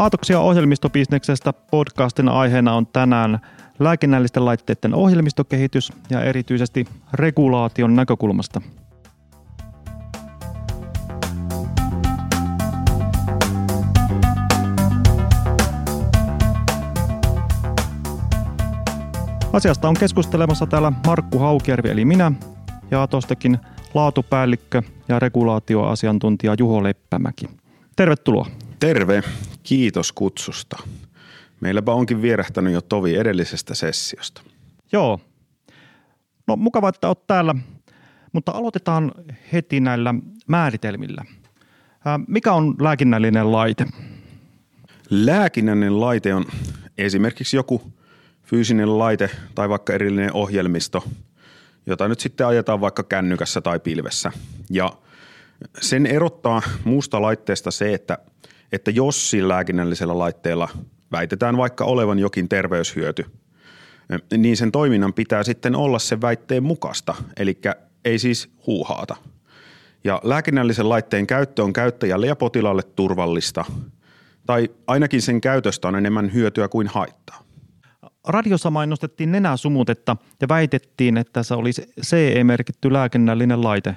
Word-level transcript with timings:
Aatoksia 0.00 0.40
ohjelmistobisneksestä 0.40 1.52
podcastin 1.52 2.28
aiheena 2.28 2.74
on 2.74 2.86
tänään 2.86 3.38
lääkinnällisten 3.78 4.44
laitteiden 4.44 4.94
ohjelmistokehitys 4.94 5.92
ja 6.10 6.22
erityisesti 6.22 6.86
regulaation 7.12 7.96
näkökulmasta. 7.96 8.60
Asiasta 19.52 19.88
on 19.88 19.94
keskustelemassa 19.94 20.66
täällä 20.66 20.92
Markku 21.06 21.38
Haukjärvi 21.38 21.90
eli 21.90 22.04
minä 22.04 22.32
ja 22.90 23.02
Atostakin 23.02 23.58
laatupäällikkö 23.94 24.82
ja 25.08 25.18
regulaatioasiantuntija 25.18 26.54
Juho 26.58 26.82
Leppämäki. 26.82 27.46
Tervetuloa. 27.96 28.46
Terve, 28.80 29.22
kiitos 29.62 30.12
kutsusta. 30.12 30.76
Meilläpä 31.60 31.92
onkin 31.92 32.22
vierähtänyt 32.22 32.72
jo 32.72 32.80
tovi 32.80 33.16
edellisestä 33.16 33.74
sessiosta. 33.74 34.42
Joo. 34.92 35.20
No 36.46 36.56
mukava, 36.56 36.88
että 36.88 37.08
olet 37.08 37.26
täällä, 37.26 37.54
mutta 38.32 38.52
aloitetaan 38.52 39.12
heti 39.52 39.80
näillä 39.80 40.14
määritelmillä. 40.48 41.24
Mikä 42.28 42.52
on 42.52 42.74
lääkinnällinen 42.80 43.52
laite? 43.52 43.86
Lääkinnällinen 45.10 46.00
laite 46.00 46.34
on 46.34 46.44
esimerkiksi 46.98 47.56
joku 47.56 47.92
fyysinen 48.42 48.98
laite 48.98 49.30
tai 49.54 49.68
vaikka 49.68 49.92
erillinen 49.92 50.32
ohjelmisto, 50.32 51.04
jota 51.86 52.08
nyt 52.08 52.20
sitten 52.20 52.46
ajetaan 52.46 52.80
vaikka 52.80 53.02
kännykässä 53.02 53.60
tai 53.60 53.80
pilvessä. 53.80 54.32
Ja 54.70 54.92
sen 55.80 56.06
erottaa 56.06 56.62
muusta 56.84 57.22
laitteesta 57.22 57.70
se, 57.70 57.94
että– 57.94 58.18
että 58.72 58.90
jos 58.90 59.30
sillä 59.30 59.54
lääkinnällisellä 59.54 60.18
laitteella 60.18 60.68
väitetään 61.12 61.56
vaikka 61.56 61.84
olevan 61.84 62.18
jokin 62.18 62.48
terveyshyöty, 62.48 63.26
niin 64.36 64.56
sen 64.56 64.72
toiminnan 64.72 65.12
pitää 65.12 65.42
sitten 65.42 65.76
olla 65.76 65.98
se 65.98 66.20
väitteen 66.20 66.62
mukaista, 66.62 67.14
eli 67.36 67.60
ei 68.04 68.18
siis 68.18 68.50
huuhaata. 68.66 69.16
Ja 70.04 70.20
lääkinnällisen 70.24 70.88
laitteen 70.88 71.26
käyttö 71.26 71.64
on 71.64 71.72
käyttäjälle 71.72 72.26
ja 72.26 72.36
potilaalle 72.36 72.82
turvallista, 72.82 73.64
tai 74.46 74.68
ainakin 74.86 75.22
sen 75.22 75.40
käytöstä 75.40 75.88
on 75.88 75.96
enemmän 75.96 76.32
hyötyä 76.32 76.68
kuin 76.68 76.86
haittaa. 76.86 77.42
Radiossa 78.28 78.70
mainostettiin 78.70 79.32
nenäsumutetta 79.32 80.16
ja 80.40 80.48
väitettiin, 80.48 81.16
että 81.16 81.42
se 81.42 81.54
olisi 81.54 81.92
CE-merkitty 82.02 82.92
lääkinnällinen 82.92 83.64
laite. 83.64 83.96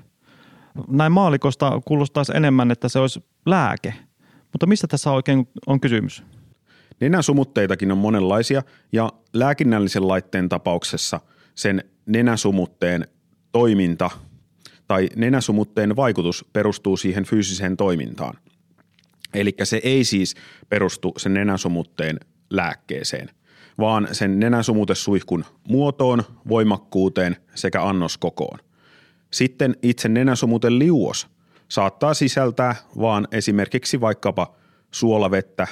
Näin 0.87 1.11
maalikosta 1.11 1.81
kuulostaisi 1.85 2.31
enemmän, 2.35 2.71
että 2.71 2.89
se 2.89 2.99
olisi 2.99 3.23
lääke– 3.45 3.93
mutta 4.53 4.65
mistä 4.65 4.87
tässä 4.87 5.11
oikein 5.11 5.47
on 5.67 5.79
kysymys? 5.79 6.23
Nenäsumutteitakin 6.99 7.91
on 7.91 7.97
monenlaisia 7.97 8.63
ja 8.91 9.13
lääkinnällisen 9.33 10.07
laitteen 10.07 10.49
tapauksessa 10.49 11.19
sen 11.55 11.83
nenäsumutteen 12.05 13.07
toiminta 13.51 14.09
tai 14.87 15.09
nenäsumutteen 15.15 15.95
vaikutus 15.95 16.45
perustuu 16.53 16.97
siihen 16.97 17.23
fyysiseen 17.23 17.77
toimintaan. 17.77 18.37
Eli 19.33 19.55
se 19.63 19.81
ei 19.83 20.03
siis 20.03 20.35
perustu 20.69 21.13
sen 21.17 21.33
nenäsumutteen 21.33 22.19
lääkkeeseen, 22.49 23.29
vaan 23.79 24.07
sen 24.11 24.39
nenäsumutesuihkun 24.39 25.45
muotoon, 25.67 26.23
voimakkuuteen 26.49 27.35
sekä 27.55 27.83
annoskokoon. 27.83 28.59
Sitten 29.31 29.75
itse 29.81 30.09
nenäsumuten 30.09 30.79
liuos 30.79 31.27
saattaa 31.69 32.13
sisältää 32.13 32.75
vaan 32.99 33.27
esimerkiksi 33.31 34.01
vaikkapa 34.01 34.55
suolavettä, 34.91 35.67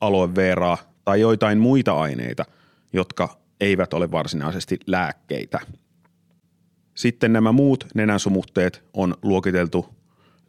aloe 0.00 0.34
veraa 0.34 0.78
tai 1.04 1.20
joitain 1.20 1.58
muita 1.58 2.00
aineita, 2.00 2.44
jotka 2.92 3.38
eivät 3.60 3.94
ole 3.94 4.10
varsinaisesti 4.10 4.78
lääkkeitä. 4.86 5.60
Sitten 6.94 7.32
nämä 7.32 7.52
muut 7.52 7.86
nenäsumutteet 7.94 8.84
on 8.92 9.14
luokiteltu 9.22 9.94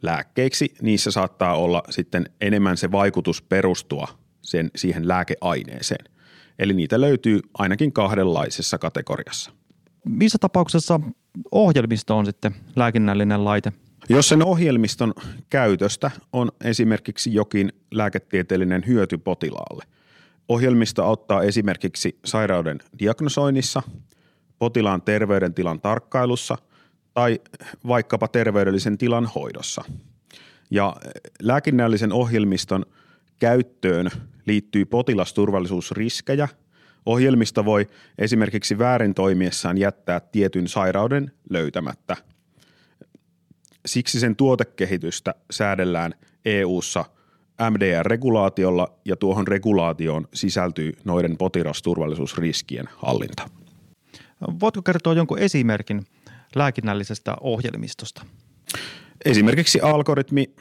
lääkkeiksi. 0.02 0.74
Niissä 0.82 1.10
saattaa 1.10 1.56
olla 1.56 1.82
sitten 1.90 2.30
enemmän 2.40 2.76
se 2.76 2.92
vaikutus 2.92 3.42
perustua 3.42 4.08
sen, 4.42 4.70
siihen 4.76 5.08
lääkeaineeseen. 5.08 6.04
Eli 6.58 6.72
niitä 6.72 7.00
löytyy 7.00 7.40
ainakin 7.58 7.92
kahdenlaisessa 7.92 8.78
kategoriassa. 8.78 9.50
Missä 10.04 10.38
tapauksessa 10.40 11.00
ohjelmisto 11.50 12.18
on 12.18 12.26
sitten 12.26 12.54
lääkinnällinen 12.76 13.44
laite– 13.44 13.72
jos 14.10 14.28
sen 14.28 14.44
ohjelmiston 14.44 15.14
käytöstä 15.50 16.10
on 16.32 16.52
esimerkiksi 16.64 17.34
jokin 17.34 17.72
lääketieteellinen 17.90 18.86
hyöty 18.86 19.18
potilaalle, 19.18 19.84
ohjelmisto 20.48 21.04
auttaa 21.04 21.42
esimerkiksi 21.42 22.18
sairauden 22.24 22.78
diagnosoinnissa, 22.98 23.82
potilaan 24.58 25.02
terveydentilan 25.02 25.80
tarkkailussa 25.80 26.58
tai 27.14 27.40
vaikkapa 27.86 28.28
terveydellisen 28.28 28.98
tilan 28.98 29.26
hoidossa. 29.34 29.84
Ja 30.70 30.96
lääkinnällisen 31.42 32.12
ohjelmiston 32.12 32.86
käyttöön 33.38 34.10
liittyy 34.46 34.84
potilasturvallisuusriskejä. 34.84 36.48
Ohjelmisto 37.06 37.64
voi 37.64 37.86
esimerkiksi 38.18 38.78
väärin 38.78 39.14
toimiessaan 39.14 39.78
jättää 39.78 40.20
tietyn 40.20 40.68
sairauden 40.68 41.32
löytämättä– 41.50 42.16
Siksi 43.86 44.20
sen 44.20 44.36
tuotekehitystä 44.36 45.34
säädellään 45.50 46.14
EU:ssa 46.44 47.04
MDR-regulaatiolla 47.70 48.92
ja 49.04 49.16
tuohon 49.16 49.48
regulaatioon 49.48 50.28
sisältyy 50.34 50.92
noiden 51.04 51.36
potilasturvallisuusriskien 51.36 52.88
hallinta. 52.96 53.48
Voitko 54.60 54.82
kertoa 54.82 55.14
jonkun 55.14 55.38
esimerkin 55.38 56.06
lääkinnällisestä 56.54 57.36
ohjelmistosta? 57.40 58.26
Esimerkiksi 59.24 59.80
algoritmi, 59.80 60.54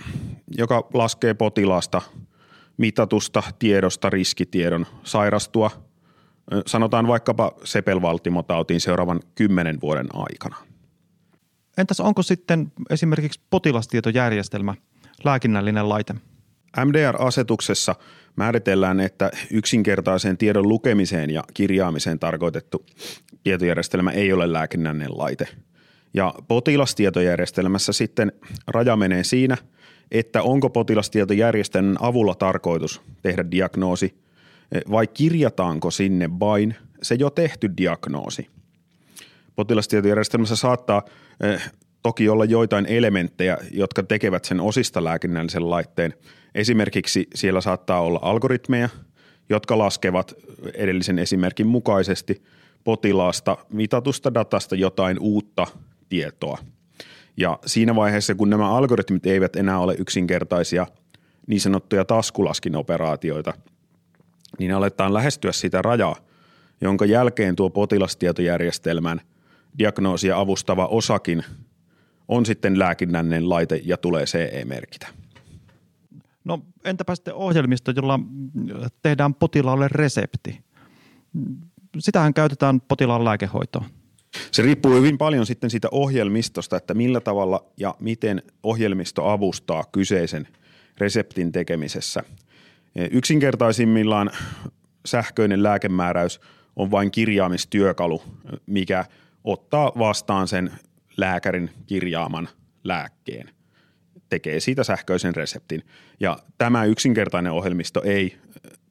joka 0.58 0.90
laskee 0.94 1.34
potilaasta 1.34 2.02
mitatusta 2.78 3.44
tiedosta 3.60 4.10
riskitiedon 4.10 4.86
sairastua, 5.04 5.72
sanotaan 6.66 7.08
vaikkapa 7.08 7.52
sepelvaltimotautiin 7.64 8.82
seuraavan 8.82 9.20
kymmenen 9.36 9.82
vuoden 9.82 10.08
aikana. 10.14 10.56
Entäs 11.80 12.00
onko 12.00 12.24
sitten 12.24 12.72
esimerkiksi 12.90 13.40
potilastietojärjestelmä 13.50 14.76
lääkinnällinen 15.24 15.90
laite? 15.90 16.16
MDR-asetuksessa 16.86 17.96
määritellään, 18.36 19.00
että 19.00 19.32
yksinkertaiseen 19.52 20.38
tiedon 20.38 20.70
lukemiseen 20.70 21.30
ja 21.30 21.44
kirjaamiseen 21.54 22.20
tarkoitettu 22.20 22.86
tietojärjestelmä 23.44 24.12
ei 24.12 24.34
ole 24.34 24.54
lääkinnällinen 24.54 25.18
laite. 25.18 25.48
Ja 26.14 26.34
potilastietojärjestelmässä 26.48 27.94
sitten 27.94 28.32
raja 28.68 28.96
menee 28.96 29.24
siinä, 29.24 29.58
että 30.12 30.44
onko 30.44 30.70
potilastietojärjestelmän 30.70 31.98
avulla 32.00 32.36
tarkoitus 32.36 33.02
tehdä 33.22 33.52
diagnoosi 33.52 34.16
vai 34.92 35.08
kirjataanko 35.08 35.92
sinne 35.92 36.30
vain 36.40 36.76
se 37.02 37.16
jo 37.16 37.30
tehty 37.30 37.70
diagnoosi– 37.78 38.50
Potilastietojärjestelmässä 39.60 40.56
saattaa 40.56 41.02
eh, 41.44 41.72
toki 42.04 42.30
olla 42.30 42.46
joitain 42.46 42.86
elementtejä, 42.86 43.58
jotka 43.72 44.04
tekevät 44.04 44.46
sen 44.46 44.62
osista 44.62 45.04
lääkinnällisen 45.04 45.70
laitteen. 45.70 46.14
Esimerkiksi 46.56 47.28
siellä 47.36 47.62
saattaa 47.62 48.02
olla 48.02 48.20
algoritmeja, 48.22 48.90
jotka 49.50 49.78
laskevat 49.78 50.34
edellisen 50.74 51.20
esimerkin 51.20 51.68
mukaisesti 51.68 52.44
potilaasta 52.84 53.58
mitatusta 53.70 54.34
datasta 54.34 54.76
jotain 54.76 55.20
uutta 55.20 55.68
tietoa. 56.10 56.58
Ja 57.38 57.60
siinä 57.66 57.96
vaiheessa, 57.96 58.36
kun 58.36 58.50
nämä 58.50 58.76
algoritmit 58.76 59.26
eivät 59.26 59.56
enää 59.56 59.80
ole 59.80 59.96
yksinkertaisia 59.98 60.88
niin 61.48 61.62
sanottuja 61.62 62.06
taskulaskin 62.06 62.76
operaatioita, 62.76 63.54
niin 64.60 64.74
aletaan 64.74 65.14
lähestyä 65.14 65.52
sitä 65.52 65.82
rajaa, 65.82 66.16
jonka 66.82 67.06
jälkeen 67.06 67.56
tuo 67.56 67.70
potilastietojärjestelmän– 67.70 69.22
diagnoosia 69.80 70.40
avustava 70.40 70.86
osakin 70.86 71.44
on 72.28 72.46
sitten 72.46 72.80
lääkinnällinen 72.80 73.50
laite 73.50 73.82
ja 73.86 73.98
tulee 73.98 74.26
CE-merkitä. 74.26 75.08
No 76.44 76.62
entäpä 76.84 77.16
sitten 77.16 77.34
ohjelmisto, 77.34 77.92
jolla 77.96 78.20
tehdään 79.02 79.34
potilaalle 79.34 79.88
resepti? 79.92 80.60
Sitähän 82.00 82.34
käytetään 82.34 82.82
potilaan 82.82 83.26
lääkehoitoon. 83.26 83.86
Se 84.52 84.62
riippuu 84.62 84.96
hyvin 84.96 85.18
paljon 85.18 85.46
sitten 85.46 85.70
siitä 85.70 85.88
ohjelmistosta, 85.92 86.78
että 86.78 86.94
millä 86.94 87.20
tavalla 87.20 87.66
ja 87.78 87.96
miten 88.00 88.42
ohjelmisto 88.64 89.30
avustaa 89.30 89.84
kyseisen 89.92 90.48
reseptin 90.98 91.52
tekemisessä. 91.52 92.24
Yksinkertaisimmillaan 93.12 94.32
sähköinen 95.06 95.64
lääkemääräys 95.64 96.42
on 96.76 96.92
vain 96.92 97.12
kirjaamistyökalu, 97.12 98.22
mikä– 98.66 99.06
ottaa 99.52 99.92
vastaan 99.98 100.48
sen 100.48 100.72
lääkärin 101.18 101.70
kirjaaman 101.88 102.50
lääkkeen, 102.84 103.50
tekee 104.30 104.60
siitä 104.60 104.84
sähköisen 104.84 105.36
reseptin. 105.36 105.84
Ja 106.20 106.38
tämä 106.58 106.86
yksinkertainen 106.86 107.52
ohjelmisto 107.52 108.02
ei 108.04 108.38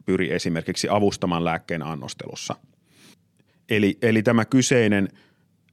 pyri 0.07 0.33
esimerkiksi 0.33 0.89
avustamaan 0.91 1.45
lääkkeen 1.45 1.83
annostelussa. 1.83 2.57
Eli, 3.69 3.99
eli 4.03 4.23
tämä 4.23 4.45
kyseinen 4.45 5.09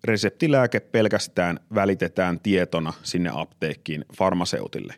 reseptilääke 0.04 0.80
pelkästään 0.80 1.60
välitetään 1.76 2.40
tietona 2.40 2.94
sinne 3.04 3.30
apteekkiin 3.34 4.06
farmaseutille. 4.18 4.96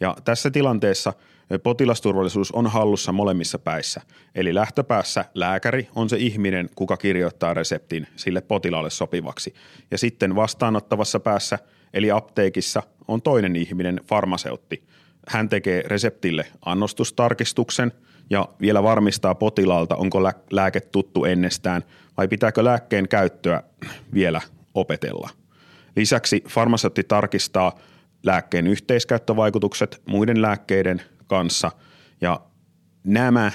Ja 0.00 0.16
tässä 0.24 0.50
tilanteessa 0.50 1.12
potilasturvallisuus 1.62 2.52
on 2.52 2.66
hallussa 2.66 3.12
molemmissa 3.12 3.58
päissä. 3.58 4.00
Eli 4.34 4.54
lähtöpäässä 4.54 5.24
lääkäri 5.34 5.88
on 5.94 6.08
se 6.08 6.16
ihminen, 6.16 6.70
kuka 6.74 6.96
kirjoittaa 6.96 7.54
reseptin 7.54 8.06
sille 8.16 8.40
potilaalle 8.40 8.90
sopivaksi. 8.90 9.54
Ja 9.90 9.98
sitten 9.98 10.36
vastaanottavassa 10.36 11.20
päässä, 11.20 11.58
eli 11.94 12.10
apteekissa, 12.10 12.82
on 13.08 13.22
toinen 13.22 13.56
ihminen, 13.56 14.00
farmaseutti. 14.06 14.84
Hän 15.28 15.48
tekee 15.48 15.82
reseptille 15.86 16.46
annostustarkistuksen 16.64 17.92
ja 18.30 18.48
vielä 18.60 18.82
varmistaa 18.82 19.34
potilaalta, 19.34 19.96
onko 19.96 20.22
lääke 20.50 20.80
tuttu 20.80 21.24
ennestään 21.24 21.82
vai 22.16 22.28
pitääkö 22.28 22.64
lääkkeen 22.64 23.08
käyttöä 23.08 23.62
vielä 24.14 24.40
opetella. 24.74 25.30
Lisäksi 25.96 26.44
farmaseutti 26.48 27.04
tarkistaa 27.04 27.78
lääkkeen 28.22 28.66
yhteiskäyttövaikutukset 28.66 30.02
muiden 30.06 30.42
lääkkeiden 30.42 31.02
kanssa 31.28 31.72
ja 32.20 32.40
nämä 33.04 33.52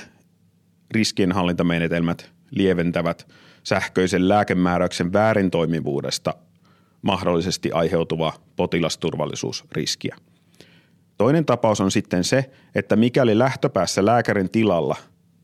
riskienhallintamenetelmät 0.91 2.31
lieventävät 2.51 3.27
sähköisen 3.63 4.27
lääkemääräyksen 4.29 5.13
väärintoimivuudesta 5.13 6.33
mahdollisesti 7.01 7.71
aiheutuvaa 7.71 8.33
potilasturvallisuusriskiä. 8.55 10.15
Toinen 11.17 11.45
tapaus 11.45 11.81
on 11.81 11.91
sitten 11.91 12.23
se, 12.23 12.51
että 12.75 12.95
mikäli 12.95 13.37
lähtöpäässä 13.37 14.05
lääkärin 14.05 14.49
tilalla 14.49 14.95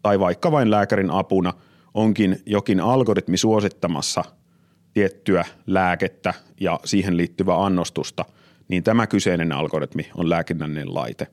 tai 0.01 0.19
vaikka 0.19 0.51
vain 0.51 0.71
lääkärin 0.71 1.11
apuna 1.11 1.53
onkin 1.93 2.41
jokin 2.45 2.79
algoritmi 2.79 3.37
suosittamassa 3.37 4.23
tiettyä 4.93 5.45
lääkettä 5.67 6.33
ja 6.59 6.79
siihen 6.85 7.17
liittyvää 7.17 7.65
annostusta, 7.65 8.25
niin 8.67 8.83
tämä 8.83 9.07
kyseinen 9.07 9.51
algoritmi 9.51 10.09
on 10.15 10.29
lääkinnällinen 10.29 10.93
laite. 10.93 11.27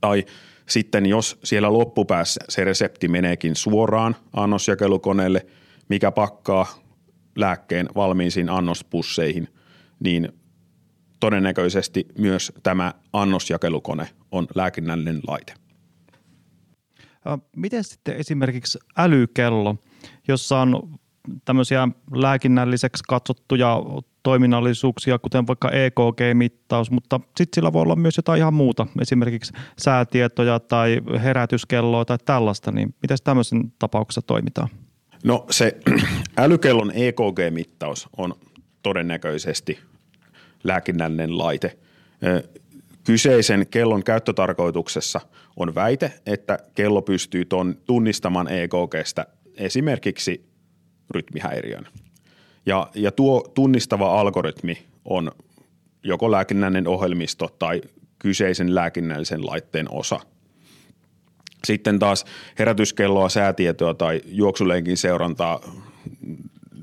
Tai 0.00 0.24
sitten 0.68 1.06
jos 1.06 1.38
siellä 1.44 1.72
loppupäässä 1.72 2.40
se 2.48 2.64
resepti 2.64 3.08
meneekin 3.08 3.56
suoraan 3.56 4.16
annosjakelukoneelle, 4.32 5.46
mikä 5.88 6.10
pakkaa 6.10 6.66
lääkkeen 7.36 7.88
valmiisiin 7.94 8.48
annospusseihin, 8.48 9.48
niin 10.00 10.32
todennäköisesti 11.20 12.06
myös 12.18 12.52
tämä 12.62 12.94
annosjakelukone 13.12 14.08
on 14.30 14.46
lääkinnällinen 14.54 15.20
laite. 15.26 15.54
Miten 17.56 17.84
sitten 17.84 18.16
esimerkiksi 18.16 18.78
älykello, 18.96 19.76
jossa 20.28 20.58
on 20.58 20.98
tämmöisiä 21.44 21.88
lääkinnälliseksi 22.14 23.02
katsottuja 23.08 23.82
toiminnallisuuksia, 24.22 25.18
kuten 25.18 25.46
vaikka 25.46 25.70
EKG-mittaus, 25.70 26.90
mutta 26.90 27.20
sitten 27.36 27.54
sillä 27.54 27.72
voi 27.72 27.82
olla 27.82 27.96
myös 27.96 28.16
jotain 28.16 28.38
ihan 28.38 28.54
muuta, 28.54 28.86
esimerkiksi 29.00 29.52
säätietoja 29.78 30.60
tai 30.60 31.00
herätyskelloa 31.22 32.04
tai 32.04 32.18
tällaista, 32.24 32.72
niin 32.72 32.94
miten 33.02 33.18
tämmöisen 33.24 33.72
tapauksessa 33.78 34.22
toimitaan? 34.22 34.68
No 35.24 35.46
se 35.50 35.76
älykellon 36.36 36.92
EKG-mittaus 36.94 38.08
on 38.16 38.34
todennäköisesti 38.82 39.78
lääkinnällinen 40.64 41.38
laite. 41.38 41.78
Kyseisen 43.04 43.66
kellon 43.70 44.04
käyttötarkoituksessa 44.04 45.20
on 45.56 45.74
väite, 45.74 46.12
että 46.26 46.58
kello 46.74 47.02
pystyy 47.02 47.44
tunnistamaan 47.86 48.48
EKGstä 48.48 49.26
esimerkiksi 49.56 50.51
rytmihäiriön. 51.14 51.88
Ja, 52.66 52.90
ja 52.94 53.12
tuo 53.12 53.50
tunnistava 53.54 54.20
algoritmi 54.20 54.82
on 55.04 55.32
joko 56.02 56.30
lääkinnällinen 56.30 56.88
ohjelmisto 56.88 57.48
tai 57.58 57.82
kyseisen 58.18 58.74
lääkinnällisen 58.74 59.46
laitteen 59.46 59.86
osa. 59.90 60.20
Sitten 61.64 61.98
taas 61.98 62.24
herätyskelloa, 62.58 63.28
säätietoa 63.28 63.94
tai 63.94 64.20
juoksulenkin 64.26 64.96
seurantaa 64.96 65.60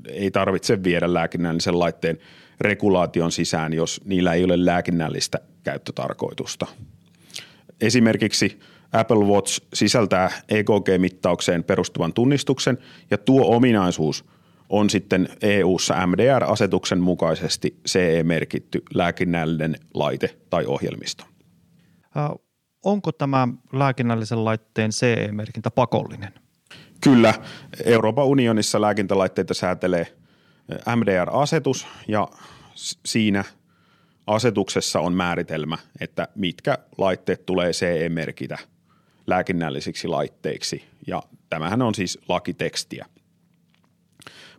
ei 0.08 0.30
tarvitse 0.30 0.84
viedä 0.84 1.14
lääkinnällisen 1.14 1.78
laitteen 1.78 2.18
regulaation 2.60 3.32
sisään, 3.32 3.72
jos 3.72 4.00
niillä 4.04 4.34
ei 4.34 4.44
ole 4.44 4.64
lääkinnällistä 4.64 5.38
käyttötarkoitusta. 5.62 6.66
Esimerkiksi 7.80 8.60
Apple 8.92 9.24
Watch 9.24 9.60
sisältää 9.74 10.30
EKG-mittaukseen 10.48 11.64
perustuvan 11.64 12.12
tunnistuksen 12.12 12.78
ja 13.10 13.18
tuo 13.18 13.56
ominaisuus 13.56 14.24
on 14.68 14.90
sitten 14.90 15.28
EU-ssa 15.42 16.06
MDR-asetuksen 16.06 17.00
mukaisesti 17.00 17.76
CE-merkitty 17.88 18.82
lääkinnällinen 18.94 19.76
laite 19.94 20.36
tai 20.50 20.66
ohjelmisto. 20.66 21.24
onko 22.84 23.12
tämä 23.12 23.48
lääkinnällisen 23.72 24.44
laitteen 24.44 24.90
CE-merkintä 24.90 25.70
pakollinen? 25.70 26.32
Kyllä. 27.00 27.34
Euroopan 27.84 28.26
unionissa 28.26 28.80
lääkintälaitteita 28.80 29.54
säätelee 29.54 30.06
MDR-asetus 30.96 31.86
ja 32.08 32.28
siinä 33.06 33.44
asetuksessa 34.26 35.00
on 35.00 35.12
määritelmä, 35.14 35.78
että 36.00 36.28
mitkä 36.34 36.78
laitteet 36.98 37.46
tulee 37.46 37.70
CE-merkitä 37.70 38.58
lääkinnällisiksi 39.30 40.08
laitteiksi 40.08 40.84
ja 41.06 41.22
tämähän 41.50 41.82
on 41.82 41.94
siis 41.94 42.18
lakitekstiä. 42.28 43.06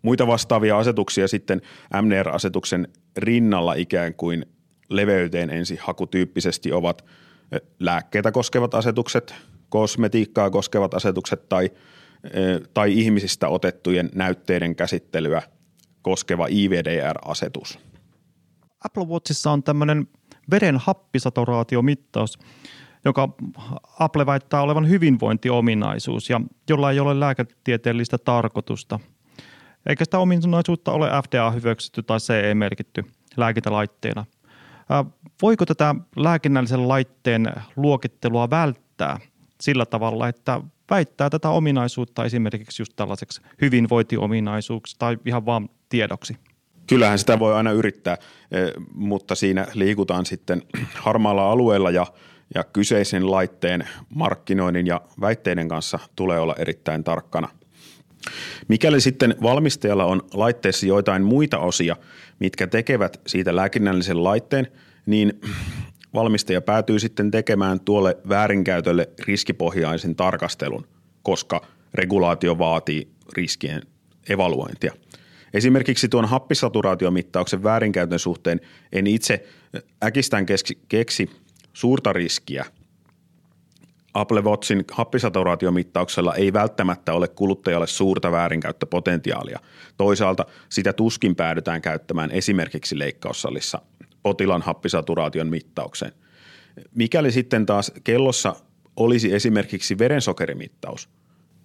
Muita 0.02 0.28
vastaavia 0.28 0.78
asetuksia 0.78 1.28
sitten 1.28 1.62
MDR-asetuksen 2.02 2.88
rinnalla 3.18 3.74
ikään 3.74 4.14
kuin 4.14 4.46
leveyteen 4.90 5.50
ensihakutyyppisesti 5.50 6.72
ovat 6.72 7.06
lääkkeitä 7.80 8.32
koskevat 8.32 8.74
asetukset, 8.76 9.36
kosmetiikkaa 9.70 10.50
koskevat 10.50 10.94
asetukset 10.94 11.50
tai, 11.50 11.70
tai 12.74 13.00
ihmisistä 13.00 13.48
otettujen 13.48 14.10
näytteiden 14.16 14.76
käsittelyä 14.76 15.42
koskeva 16.02 16.48
IVDR-asetus. 16.50 17.80
Apple 18.86 19.06
Watchissa 19.06 19.52
on 19.52 19.64
tämmöinen 19.64 20.08
veren 20.52 20.78
happisaturaatiomittaus, 20.78 22.40
joka 23.06 23.30
Apple 24.00 24.26
väittää 24.26 24.62
olevan 24.62 24.90
hyvinvointiominaisuus 24.90 26.30
ja 26.30 26.42
jolla 26.70 26.92
ei 26.92 27.00
ole 27.00 27.20
lääketieteellistä 27.20 28.18
tarkoitusta. 28.18 29.00
Eikä 29.90 30.06
sitä 30.06 30.20
ominaisuutta 30.20 30.92
ole 30.92 31.10
FDA 31.28 31.52
hyväksytty 31.52 32.04
tai 32.04 32.20
CE-merkitty 32.20 33.04
lääkintälaitteena. 33.38 34.26
Voiko 35.42 35.66
tätä 35.66 35.96
lääkinnällisen 36.16 36.88
laitteen 36.88 37.54
luokittelua 37.76 38.50
välttää 38.50 39.20
sillä 39.62 39.86
tavalla, 39.86 40.28
että 40.28 40.62
väittää 40.90 41.30
tätä 41.30 41.50
ominaisuutta 41.50 42.26
esimerkiksi 42.26 42.82
just 42.82 42.94
tällaiseksi 42.96 43.42
hyvinvointiominaisuuksi 43.62 44.96
tai 45.00 45.18
ihan 45.26 45.46
vaan 45.46 45.70
tiedoksi? 45.90 46.38
Kyllähän 46.88 47.20
sitä 47.20 47.40
voi 47.40 47.54
aina 47.54 47.72
yrittää, 47.72 48.18
mutta 48.94 49.36
siinä 49.36 49.68
liikutaan 49.74 50.26
sitten 50.26 50.62
harmaalla 50.96 51.52
alueella 51.52 51.92
ja, 51.92 52.06
ja 52.56 52.64
kyseisen 52.64 53.32
laitteen 53.32 53.88
markkinoinnin 54.16 54.88
ja 54.88 55.02
väitteiden 55.22 55.68
kanssa 55.68 56.00
tulee 56.16 56.40
olla 56.40 56.56
erittäin 56.58 57.04
tarkkana. 57.04 57.48
Mikäli 58.68 59.02
sitten 59.02 59.36
valmistajalla 59.42 60.06
on 60.06 60.22
laitteessa 60.34 60.86
joitain 60.86 61.24
muita 61.24 61.60
osia, 61.60 61.96
mitkä 62.40 62.68
tekevät 62.68 63.22
siitä 63.28 63.56
lääkinnällisen 63.56 64.24
laitteen, 64.24 64.68
niin 65.06 65.42
valmistaja 66.14 66.62
päätyy 66.62 67.00
sitten 67.00 67.32
tekemään 67.32 67.80
tuolle 67.80 68.18
väärinkäytölle 68.30 69.10
riskipohjaisen 69.20 70.16
tarkastelun, 70.16 70.88
koska 71.24 71.66
regulaatio 71.94 72.58
vaatii 72.58 73.08
riskien 73.34 73.82
evaluointia. 74.30 74.94
Esimerkiksi 75.54 76.10
tuon 76.10 76.26
happisaturaatiomittauksen 76.26 77.64
väärinkäytön 77.64 78.20
suhteen 78.20 78.62
en 78.92 79.08
itse 79.08 79.46
äkistään 80.04 80.46
keksi 80.90 81.30
suurta 81.74 82.14
riskiä. 82.14 82.66
Apple 84.14 84.42
Watchin 84.42 84.86
happisaturaatiomittauksella 84.92 86.36
ei 86.36 86.54
välttämättä 86.54 87.14
ole 87.14 87.28
kuluttajalle 87.28 87.88
suurta 87.88 88.32
väärinkäyttöpotentiaalia. 88.32 89.60
Toisaalta 89.98 90.46
sitä 90.70 90.94
tuskin 90.94 91.36
päädytään 91.36 91.82
käyttämään 91.82 92.32
esimerkiksi 92.32 93.00
leikkaussalissa 93.00 93.82
potilaan 94.24 94.62
happisaturaation 94.62 95.48
mittaukseen. 95.48 96.12
Mikäli 96.96 97.32
sitten 97.32 97.66
taas 97.66 97.92
kellossa 98.04 98.56
olisi 98.96 99.34
esimerkiksi 99.34 99.98
verensokerimittaus, 99.98 101.10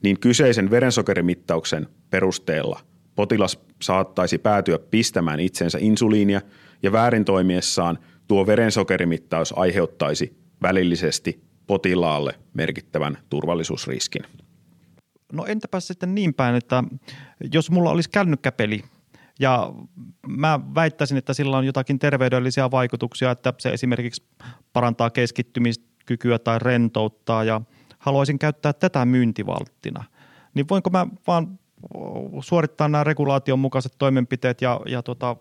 niin 0.03 0.21
kyseisen 0.21 0.71
verensokerimittauksen 0.71 1.89
perusteella 2.11 2.81
potilas 3.15 3.59
saattaisi 3.83 4.39
päätyä 4.39 4.79
pistämään 4.79 5.41
itsensä 5.41 5.79
insuliinia 5.81 6.41
ja 6.83 6.93
väärin 6.93 7.25
toimiessaan 7.25 7.99
tuo 8.29 8.47
verensokerimittaus 8.47 9.55
aiheuttaisi 9.59 10.37
välillisesti 10.63 11.41
potilaalle 11.67 12.35
merkittävän 12.55 13.19
turvallisuusriskin. 13.31 14.23
No 15.33 15.45
entäpä 15.47 15.81
sitten 15.81 16.15
niin 16.15 16.35
päin, 16.35 16.55
että 16.55 16.85
jos 17.53 17.71
mulla 17.71 17.91
olisi 17.91 18.11
kännykkäpeli 18.11 18.85
ja 19.41 19.73
mä 20.27 20.61
väittäisin, 20.75 21.19
että 21.19 21.35
sillä 21.35 21.57
on 21.57 21.67
jotakin 21.67 21.99
terveydellisiä 21.99 22.71
vaikutuksia, 22.71 23.31
että 23.31 23.55
se 23.59 23.69
esimerkiksi 23.69 24.23
parantaa 24.73 25.11
keskittymiskykyä 25.11 26.39
tai 26.39 26.59
rentouttaa 26.59 27.45
ja 27.45 27.61
haluaisin 27.99 28.39
käyttää 28.39 28.73
tätä 28.73 29.05
myyntivalttina. 29.05 30.05
Niin 30.55 30.67
voinko 30.71 30.91
mä 30.91 31.07
vaan 31.27 31.59
suorittaa 32.41 32.89
nämä 32.89 33.05
regulaation 33.05 33.59
mukaiset 33.59 33.93
toimenpiteet 33.99 34.63
ja, 34.63 34.81
ja 34.87 35.03
tota, 35.03 35.37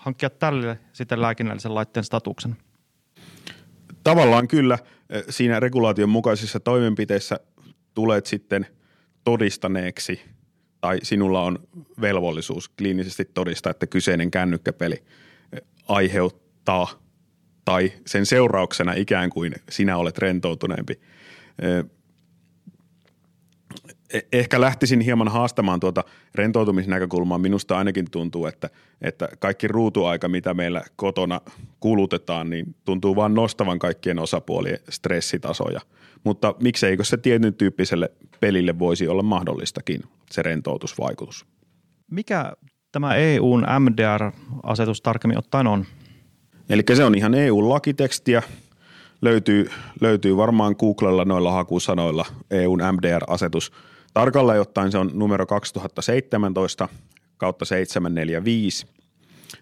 hankkia 0.00 0.30
tälle 0.30 0.78
sitten 0.92 1.22
lääkinnällisen 1.22 1.74
laitteen 1.74 2.04
statuksen? 2.04 2.56
Tavallaan 4.04 4.48
kyllä. 4.48 4.78
Siinä 5.28 5.60
regulaation 5.60 6.08
mukaisissa 6.08 6.60
toimenpiteissä 6.60 7.40
tulet 7.94 8.26
sitten 8.26 8.66
todistaneeksi 9.24 10.20
tai 10.80 10.98
sinulla 11.02 11.42
on 11.42 11.58
velvollisuus 12.00 12.68
kliinisesti 12.68 13.24
todistaa, 13.24 13.70
että 13.70 13.86
kyseinen 13.86 14.30
kännykkäpeli 14.30 15.04
aiheuttaa 15.88 16.88
tai 17.64 17.92
sen 18.06 18.26
seurauksena 18.26 18.92
ikään 18.92 19.30
kuin 19.30 19.54
sinä 19.68 19.96
olet 19.96 20.18
rentoutuneempi 20.18 21.00
ehkä 24.32 24.60
lähtisin 24.60 25.00
hieman 25.00 25.28
haastamaan 25.28 25.80
tuota 25.80 26.04
rentoutumisnäkökulmaa. 26.34 27.38
Minusta 27.38 27.78
ainakin 27.78 28.10
tuntuu, 28.10 28.46
että, 28.46 28.70
että 29.02 29.28
kaikki 29.38 29.68
ruutuaika, 29.68 30.28
mitä 30.28 30.54
meillä 30.54 30.82
kotona 30.96 31.40
kulutetaan, 31.80 32.50
niin 32.50 32.74
tuntuu 32.84 33.16
vain 33.16 33.34
nostavan 33.34 33.78
kaikkien 33.78 34.18
osapuolien 34.18 34.78
stressitasoja. 34.88 35.80
Mutta 36.24 36.54
mikseikö 36.60 37.04
se 37.04 37.16
tietyn 37.16 37.54
tyyppiselle 37.54 38.12
pelille 38.40 38.78
voisi 38.78 39.08
olla 39.08 39.22
mahdollistakin, 39.22 40.02
se 40.30 40.42
rentoutusvaikutus? 40.42 41.46
Mikä 42.10 42.52
tämä 42.92 43.14
EUn 43.14 43.66
MDR-asetus 43.78 45.00
tarkemmin 45.00 45.38
ottaen 45.38 45.66
on? 45.66 45.86
Eli 46.68 46.82
se 46.94 47.04
on 47.04 47.14
ihan 47.14 47.34
EU-lakitekstiä, 47.34 48.42
löytyy, 49.22 49.70
löytyy 50.00 50.36
varmaan 50.36 50.74
Googlella 50.78 51.24
noilla 51.24 51.52
hakusanoilla 51.52 52.26
EUn 52.50 52.80
MDR-asetus– 52.92 53.72
Tarkalleen 54.14 54.60
ottaen 54.60 54.92
se 54.92 54.98
on 54.98 55.10
numero 55.14 55.46
2017 55.46 56.88
kautta 57.36 57.64
745 57.64 58.86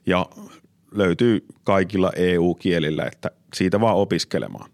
ja 0.06 0.26
löytyy 0.92 1.46
kaikilla 1.64 2.12
EU-kielillä, 2.16 3.06
että 3.06 3.30
siitä 3.54 3.80
vaan 3.80 3.96
opiskelemaan. 3.96 4.70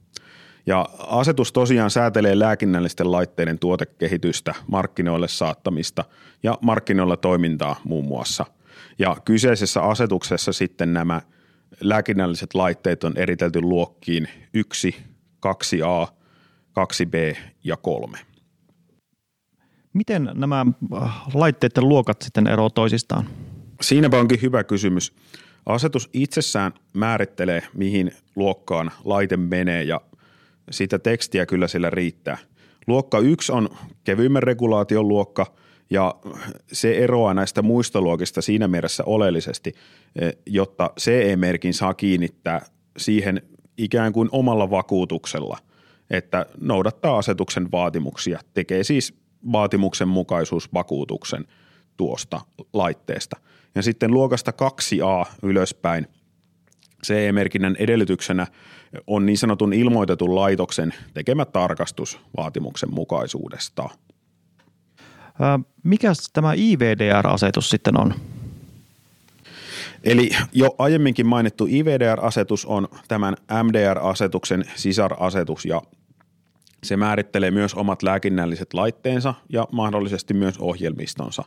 Ja 0.67 0.89
asetus 0.99 1.53
tosiaan 1.53 1.91
säätelee 1.91 2.39
lääkinnällisten 2.39 3.13
laitteiden 3.13 3.59
tuotekehitystä, 3.59 4.55
markkinoille 4.67 5.29
saattamista 5.29 6.05
ja 6.43 6.59
markkinoilla 6.61 7.17
toimintaa 7.17 7.81
muun 7.85 8.05
muassa. 8.05 8.47
Ja 8.99 9.17
kyseisessä 9.25 9.83
asetuksessa 9.83 10.53
sitten 10.53 10.93
nämä 10.93 11.21
lääkinnälliset 11.81 12.55
laitteet 12.55 13.05
on 13.05 13.13
eritelty 13.17 13.61
luokkiin 13.61 14.29
1, 14.55 14.97
2a, 15.47 16.09
2b 16.81 17.37
ja 17.65 17.77
3. 17.77 18.19
Miten 19.95 20.31
nämä 20.35 20.67
äh, 20.97 21.23
laitteiden 21.35 21.89
luokat 21.89 22.23
sitten 22.23 22.47
eroavat 22.47 22.75
toisistaan? 22.75 23.29
Siinäpä 23.81 24.19
onkin 24.19 24.43
hyvä 24.43 24.65
kysymys. 24.65 25.13
Asetus 25.67 26.11
itsessään 26.13 26.73
määrittelee, 26.93 27.63
mihin 27.75 28.13
luokkaan 28.37 28.91
laite 29.05 29.37
menee 29.37 29.83
ja 29.83 30.01
sitä 30.71 30.99
tekstiä 30.99 31.47
kyllä 31.47 31.69
sillä 31.69 31.91
riittää. 31.91 32.39
Luokka 32.87 33.19
1 33.19 33.53
on 33.53 33.69
kevyimmän 34.05 34.43
regulaation 34.43 35.09
luokka 35.09 35.47
ja 35.91 36.15
se 36.73 36.97
eroaa 36.97 37.35
näistä 37.35 37.63
muista 37.63 38.01
luokista 38.01 38.43
siinä 38.43 38.69
mielessä 38.69 39.05
oleellisesti, 39.07 39.73
eh, 40.21 40.37
jotta 40.47 40.91
CE-merkin 41.01 41.75
saa 41.75 41.95
kiinnittää 41.95 42.67
siihen 42.97 43.43
ikään 43.79 44.13
kuin 44.13 44.29
omalla 44.33 44.71
vakuutuksella, 44.71 45.59
että 46.11 46.47
noudattaa 46.61 47.19
asetuksen 47.19 47.73
vaatimuksia, 47.73 48.41
tekee 48.55 48.85
siis 48.85 49.24
vaatimuksen 49.53 50.09
mukaisuusvakuutuksen 50.09 51.45
tuosta 51.97 52.41
laitteesta. 52.73 53.37
Ja 53.75 53.83
sitten 53.83 54.11
luokasta 54.11 54.51
2A 54.51 55.29
ylöspäin 55.43 56.07
CE-merkinnän 57.07 57.77
edellytyksenä 57.79 58.47
on 59.07 59.27
niin 59.27 59.39
sanotun 59.39 59.73
ilmoitetun 59.73 60.35
laitoksen 60.35 60.95
tekemä 61.15 61.45
tarkastus 61.45 62.21
vaatimuksen 62.37 62.95
mukaisuudesta. 62.95 63.89
Mikä 65.83 66.13
tämä 66.33 66.53
IVDR-asetus 66.57 67.71
sitten 67.71 68.01
on? 68.01 68.15
Eli 70.05 70.31
jo 70.53 70.75
aiemminkin 70.79 71.27
mainittu 71.27 71.67
IVDR-asetus 71.71 72.67
on 72.67 72.89
tämän 73.09 73.37
MDR-asetuksen 73.63 74.65
sisarasetus 74.75 75.65
ja 75.65 75.83
se 76.85 76.97
määrittelee 76.97 77.51
myös 77.51 77.75
omat 77.75 78.03
lääkinnälliset 78.03 78.75
laitteensa 78.75 79.35
ja 79.49 79.69
mahdollisesti 79.73 80.35
myös 80.35 80.59
ohjelmistonsa. 80.59 81.45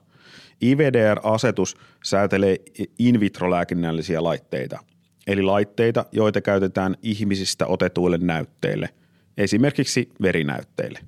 IVDR-asetus 0.61 1.77
säätelee 2.03 2.57
in 2.99 3.19
vitro-lääkinnällisiä 3.19 4.23
laitteita, 4.23 4.79
eli 5.27 5.41
laitteita, 5.41 6.05
joita 6.11 6.41
käytetään 6.41 6.95
ihmisistä 7.01 7.67
otetuille 7.67 8.17
näytteille, 8.17 8.89
esimerkiksi 9.37 10.09
verinäytteille. 10.21 10.99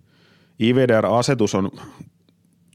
IVDR-asetus 0.60 1.56
on 1.56 1.72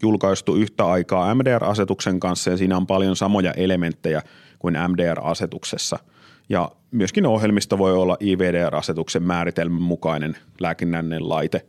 julkaistu 0.02 0.56
yhtä 0.56 0.86
aikaa 0.86 1.34
MDR-asetuksen 1.34 2.20
kanssa 2.20 2.50
ja 2.50 2.56
siinä 2.56 2.76
on 2.76 2.86
paljon 2.86 3.16
samoja 3.16 3.52
elementtejä 3.52 4.22
kuin 4.58 4.74
MDR-asetuksessa– 4.88 5.98
ja 6.48 6.70
myöskin 6.90 7.26
ohjelmisto 7.26 7.78
voi 7.78 7.92
olla 7.92 8.16
IVDR-asetuksen 8.20 9.22
määritelmän 9.22 9.82
mukainen 9.82 10.36
lääkinnällinen 10.60 11.28
laite, 11.28 11.66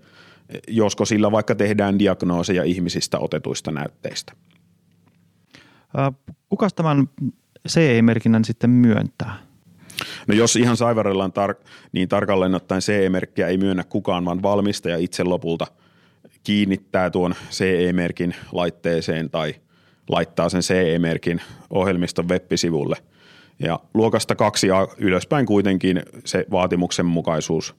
josko 0.68 1.06
sillä 1.06 1.32
vaikka 1.32 1.56
tehdään 1.56 2.00
diagnooseja 2.00 2.64
ihmisistä 2.64 3.20
otetuista 3.20 3.72
näytteistä. 3.72 4.34
Kuka 6.50 6.70
tämän 6.76 7.10
CE-merkinnän 7.68 8.46
sitten 8.46 8.70
myöntää? 8.70 9.36
No 10.28 10.36
jos 10.36 10.56
ihan 10.56 10.78
saivarellaan 10.78 11.32
tar- 11.32 11.66
niin 11.92 12.10
tarkalleen 12.10 12.56
ottaen 12.56 12.82
CE-merkkiä 12.82 13.48
ei 13.48 13.58
myönnä 13.58 13.84
kukaan, 13.84 14.26
vaan 14.26 14.44
valmistaja 14.44 14.98
itse 14.98 15.24
lopulta 15.24 15.68
kiinnittää 16.44 17.10
tuon 17.10 17.36
CE-merkin 17.52 18.36
laitteeseen 18.52 19.30
tai 19.30 19.56
laittaa 20.10 20.50
sen 20.50 20.62
CE-merkin 20.62 21.42
ohjelmiston 21.70 22.30
web-sivulle– 22.30 22.98
ja 23.60 23.80
luokasta 23.94 24.36
kaksi 24.36 24.68
ja 24.68 24.88
ylöspäin 24.98 25.46
kuitenkin 25.46 26.04
se 26.26 26.46
vaatimuksen 26.52 27.06
mukaisuus 27.06 27.76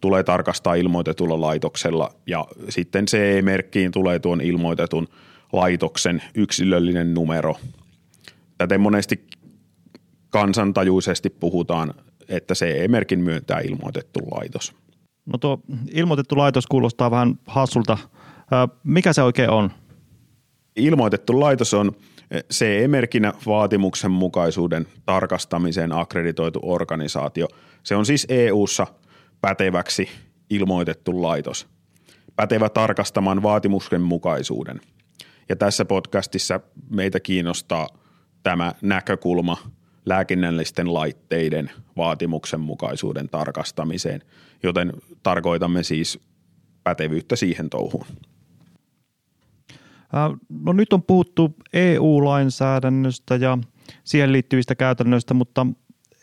tulee 0.00 0.22
tarkastaa 0.22 0.74
ilmoitetulla 0.74 1.40
laitoksella 1.40 2.10
ja 2.26 2.46
sitten 2.68 3.06
CE-merkkiin 3.06 3.92
tulee 3.92 4.18
tuon 4.18 4.40
ilmoitetun 4.40 5.08
laitoksen 5.52 6.22
yksilöllinen 6.34 7.14
numero. 7.14 7.56
Täten 8.58 8.80
monesti 8.80 9.26
kansantajuisesti 10.30 11.30
puhutaan, 11.30 11.94
että 12.28 12.54
CE-merkin 12.54 13.20
myöntää 13.20 13.60
ilmoitettu 13.60 14.20
laitos. 14.30 14.72
No 15.26 15.38
tuo 15.38 15.60
ilmoitettu 15.92 16.38
laitos 16.38 16.66
kuulostaa 16.66 17.10
vähän 17.10 17.38
hassulta. 17.46 17.98
Mikä 18.84 19.12
se 19.12 19.22
oikein 19.22 19.50
on? 19.50 19.70
Ilmoitettu 20.76 21.40
laitos 21.40 21.74
on 21.74 21.92
CE-merkinä 22.52 23.32
vaatimuksen 23.46 24.10
mukaisuuden 24.10 24.86
tarkastamiseen 25.06 25.92
akkreditoitu 25.92 26.60
organisaatio. 26.62 27.48
Se 27.82 27.96
on 27.96 28.06
siis 28.06 28.26
EU-ssa 28.28 28.86
päteväksi 29.40 30.08
ilmoitettu 30.50 31.22
laitos. 31.22 31.66
Pätevä 32.36 32.68
tarkastamaan 32.68 33.42
vaatimuksen 33.42 34.02
mukaisuuden. 34.02 34.80
Ja 35.48 35.56
tässä 35.56 35.84
podcastissa 35.84 36.60
meitä 36.90 37.20
kiinnostaa 37.20 37.88
tämä 38.42 38.72
näkökulma 38.82 39.56
lääkinnällisten 40.06 40.94
laitteiden 40.94 41.70
vaatimuksen 41.96 42.60
mukaisuuden 42.60 43.28
tarkastamiseen, 43.28 44.22
joten 44.62 44.92
tarkoitamme 45.22 45.82
siis 45.82 46.20
pätevyyttä 46.84 47.36
siihen 47.36 47.70
touhuun. 47.70 48.06
No 50.48 50.72
nyt 50.72 50.92
on 50.92 51.02
puhuttu 51.02 51.54
EU-lainsäädännöstä 51.72 53.36
ja 53.36 53.58
siihen 54.04 54.32
liittyvistä 54.32 54.74
käytännöistä, 54.74 55.34
mutta 55.34 55.66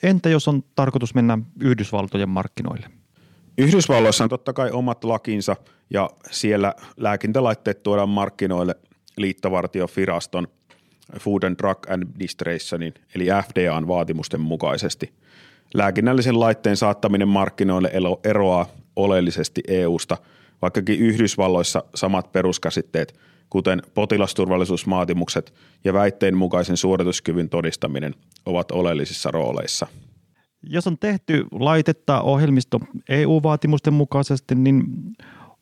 entä 0.04 0.30
jos 0.30 0.48
on 0.48 0.64
tarkoitus 0.76 1.16
mennä 1.16 1.38
Yhdysvaltojen 1.62 2.30
markkinoille? 2.30 2.88
Yhdysvalloissa 3.58 4.24
on 4.24 4.30
totta 4.30 4.54
kai 4.54 4.72
omat 4.72 5.04
lakinsa 5.04 5.56
ja 5.90 6.10
siellä 6.32 6.74
lääkintälaitteet 6.98 7.84
tuodaan 7.84 8.10
markkinoille 8.10 8.76
liittovartiofiraston 9.18 10.48
Food 11.20 11.44
and 11.44 11.56
Drug 11.58 11.92
Administrationin 11.92 12.94
eli 13.16 13.26
FDAn 13.26 13.88
vaatimusten 13.88 14.42
mukaisesti. 14.42 15.14
Lääkinnällisen 15.74 16.40
laitteen 16.40 16.78
saattaminen 16.78 17.28
markkinoille 17.28 17.92
eroaa 18.24 18.66
oleellisesti 18.96 19.62
EUsta, 19.68 20.18
vaikkakin 20.62 21.00
Yhdysvalloissa 21.00 21.84
samat 21.96 22.32
peruskäsitteet, 22.32 23.20
kuten 23.50 23.82
potilasturvallisuusvaatimukset 23.94 25.54
ja 25.84 25.94
väitteen 25.94 26.38
mukaisen 26.38 26.78
suorituskyvyn 26.78 27.50
todistaminen, 27.50 28.16
ovat 28.46 28.72
oleellisissa 28.72 29.32
rooleissa. 29.32 29.88
Jos 30.64 30.88
on 30.88 30.98
tehty 30.98 31.46
laitetta 31.52 32.22
ohjelmisto 32.22 32.80
EU-vaatimusten 33.10 33.94
mukaisesti, 33.94 34.56
niin 34.56 34.84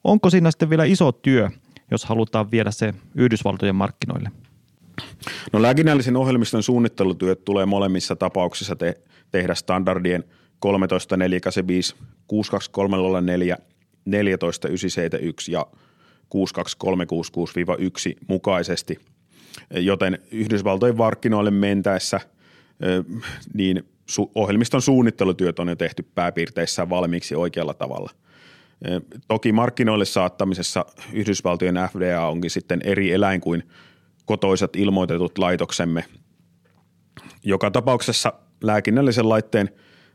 onko 0.03 0.29
siinä 0.29 0.51
sitten 0.51 0.69
vielä 0.69 0.85
iso 0.85 1.11
työ, 1.11 1.49
jos 1.91 2.05
halutaan 2.05 2.51
viedä 2.51 2.71
se 2.71 2.93
Yhdysvaltojen 3.15 3.75
markkinoille? 3.75 4.31
No 5.53 5.61
lääkinnällisen 5.61 6.15
ohjelmiston 6.15 6.63
suunnittelutyöt 6.63 7.45
tulee 7.45 7.65
molemmissa 7.65 8.15
tapauksissa 8.15 8.75
te- 8.75 9.01
tehdä 9.31 9.55
standardien 9.55 10.23
13485, 10.59 11.95
62304, 12.27 13.57
14971 14.05 15.51
ja 15.51 15.65
62366-1 16.25 18.17
mukaisesti, 18.27 19.00
joten 19.72 20.20
Yhdysvaltojen 20.32 20.98
markkinoille 20.98 21.51
mentäessä 21.51 22.20
niin 23.53 23.84
ohjelmiston 24.36 24.82
suunnittelutyöt 24.82 25.60
on 25.60 25.67
jo 25.67 25.75
tehty 25.75 26.03
pääpiirteissään 26.15 26.89
valmiiksi 26.89 27.36
oikealla 27.36 27.74
tavalla. 27.74 28.10
Toki 29.27 29.51
markkinoille 29.51 30.05
saattamisessa 30.05 30.86
Yhdysvaltojen 31.13 31.75
FDA 31.91 32.27
onkin 32.27 32.51
sitten 32.51 32.82
eri 32.84 33.12
eläin 33.12 33.41
kuin 33.41 33.63
kotoisat 34.25 34.75
ilmoitetut 34.75 35.38
laitoksemme. 35.38 36.05
Joka 37.44 37.72
tapauksessa 37.72 38.34
lääkinnällisen 38.63 39.29
laitteen 39.29 39.70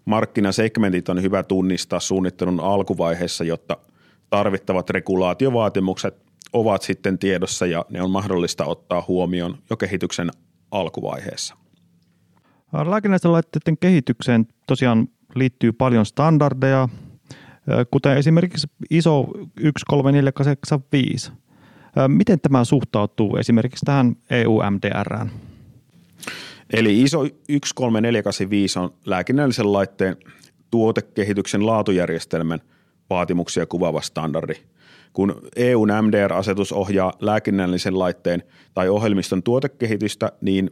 markkinasegmentit 0.04 1.08
on 1.08 1.22
hyvä 1.22 1.42
tunnistaa 1.42 2.00
suunnittelun 2.00 2.60
alkuvaiheessa, 2.60 3.44
jotta 3.44 3.76
tarvittavat 4.30 4.90
regulaatiovaatimukset 4.90 6.30
ovat 6.52 6.82
sitten 6.82 7.18
tiedossa 7.18 7.66
ja 7.66 7.84
ne 7.90 8.02
on 8.02 8.10
mahdollista 8.10 8.64
ottaa 8.64 9.04
huomioon 9.08 9.58
jo 9.70 9.76
kehityksen 9.76 10.30
alkuvaiheessa. 10.70 11.56
Lääkinnällisten 12.86 13.32
laitteiden 13.32 13.78
kehitykseen 13.78 14.46
tosiaan 14.66 15.08
liittyy 15.34 15.72
paljon 15.72 16.06
standardeja, 16.06 16.88
kuten 17.90 18.16
esimerkiksi 18.16 18.66
ISO 18.90 19.26
13485. 19.60 21.32
Miten 22.08 22.40
tämä 22.40 22.64
suhtautuu 22.64 23.36
esimerkiksi 23.36 23.84
tähän 23.84 24.16
EU-MDRään? 24.30 25.30
Eli 26.72 27.02
ISO 27.02 27.18
13485 27.48 28.78
on 28.78 28.94
lääkinnällisen 29.06 29.72
laitteen 29.72 30.16
tuotekehityksen 30.70 31.66
laatujärjestelmän 31.66 32.60
vaatimuksia 33.10 33.66
kuvaava 33.66 34.00
standardi. 34.00 34.54
Kun 35.12 35.42
EUn 35.56 35.88
MDR-asetus 36.02 36.72
ohjaa 36.72 37.12
lääkinnällisen 37.20 37.98
laitteen 37.98 38.42
tai 38.74 38.88
ohjelmiston 38.88 39.42
tuotekehitystä, 39.42 40.32
niin 40.40 40.70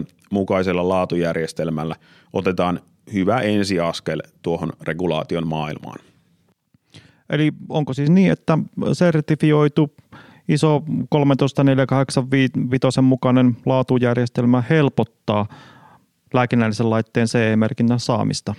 13.485 0.00 0.06
mukaisella 0.30 0.88
laatujärjestelmällä 0.88 1.96
otetaan 2.32 2.80
hyvä 3.12 3.40
ensiaskel 3.40 4.22
tuohon 4.42 4.72
regulaation 4.82 5.46
maailmaan. 5.46 5.98
Eli 7.30 7.52
onko 7.68 7.92
siis 7.92 8.10
niin, 8.10 8.32
että 8.32 8.58
sertifioitu 8.92 9.94
iso 10.48 10.82
13.485 12.98 13.02
mukainen 13.02 13.56
laatujärjestelmä 13.66 14.62
helpottaa 14.70 15.46
lääkinnällisen 16.34 16.90
laitteen 16.90 17.26
CE-merkinnän 17.26 18.00
saamista? 18.00 18.54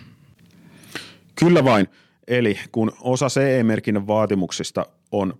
Kyllä 1.45 1.63
vain. 1.63 1.88
Eli 2.27 2.60
kun 2.71 2.91
osa 3.01 3.27
CE-merkinnän 3.27 4.08
vaatimuksista 4.08 4.86
on 5.12 5.34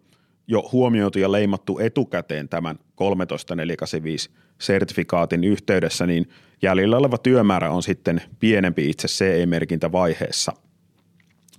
jo 0.48 0.70
huomioitu 0.72 1.20
ja 1.20 1.32
leimattu 1.32 1.80
etukäteen 1.80 2.50
tämän 2.50 2.80
13.485 2.80 4.32
sertifikaatin 4.60 5.44
yhteydessä, 5.44 6.06
niin 6.06 6.30
jäljellä 6.62 6.98
oleva 6.98 7.18
työmäärä 7.18 7.72
on 7.72 7.84
sitten 7.84 8.22
pienempi 8.40 8.90
itse 8.90 9.08
CE-merkintävaiheessa. 9.08 10.52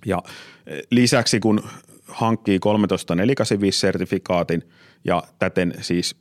Ja 0.05 0.21
eh, 0.67 0.81
lisäksi 0.91 1.39
kun 1.39 1.63
hankkii 2.07 2.59
13485 2.59 3.79
sertifikaatin 3.79 4.63
ja 5.05 5.23
täten 5.39 5.73
siis 5.81 6.15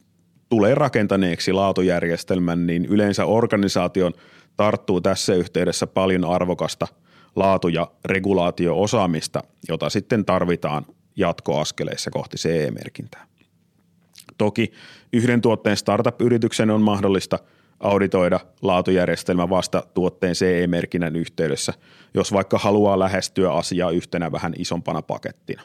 tulee 0.48 0.74
rakentaneeksi 0.74 1.52
laatujärjestelmän, 1.52 2.66
niin 2.66 2.84
yleensä 2.84 3.24
organisaation 3.24 4.12
tarttuu 4.56 5.00
tässä 5.00 5.34
yhteydessä 5.34 5.86
paljon 5.86 6.24
arvokasta 6.24 6.86
laatu- 7.36 7.68
ja 7.68 7.90
regulaatio-osaamista, 8.04 9.42
jota 9.68 9.90
sitten 9.90 10.24
tarvitaan 10.24 10.86
jatkoaskeleissa 11.16 12.10
kohti 12.10 12.36
CE-merkintää. 12.36 13.26
Toki 14.38 14.72
yhden 15.12 15.40
tuotteen 15.40 15.76
startup-yrityksen 15.76 16.70
on 16.70 16.82
mahdollista 16.82 17.38
auditoida 17.80 18.40
laatujärjestelmä 18.62 19.48
vasta 19.48 19.82
tuotteen 19.94 20.34
CE-merkinnän 20.34 21.16
yhteydessä, 21.16 21.72
jos 22.14 22.32
vaikka 22.32 22.58
haluaa 22.58 22.98
lähestyä 22.98 23.52
asiaa 23.52 23.90
yhtenä 23.90 24.32
vähän 24.32 24.52
isompana 24.58 25.02
pakettina. 25.02 25.62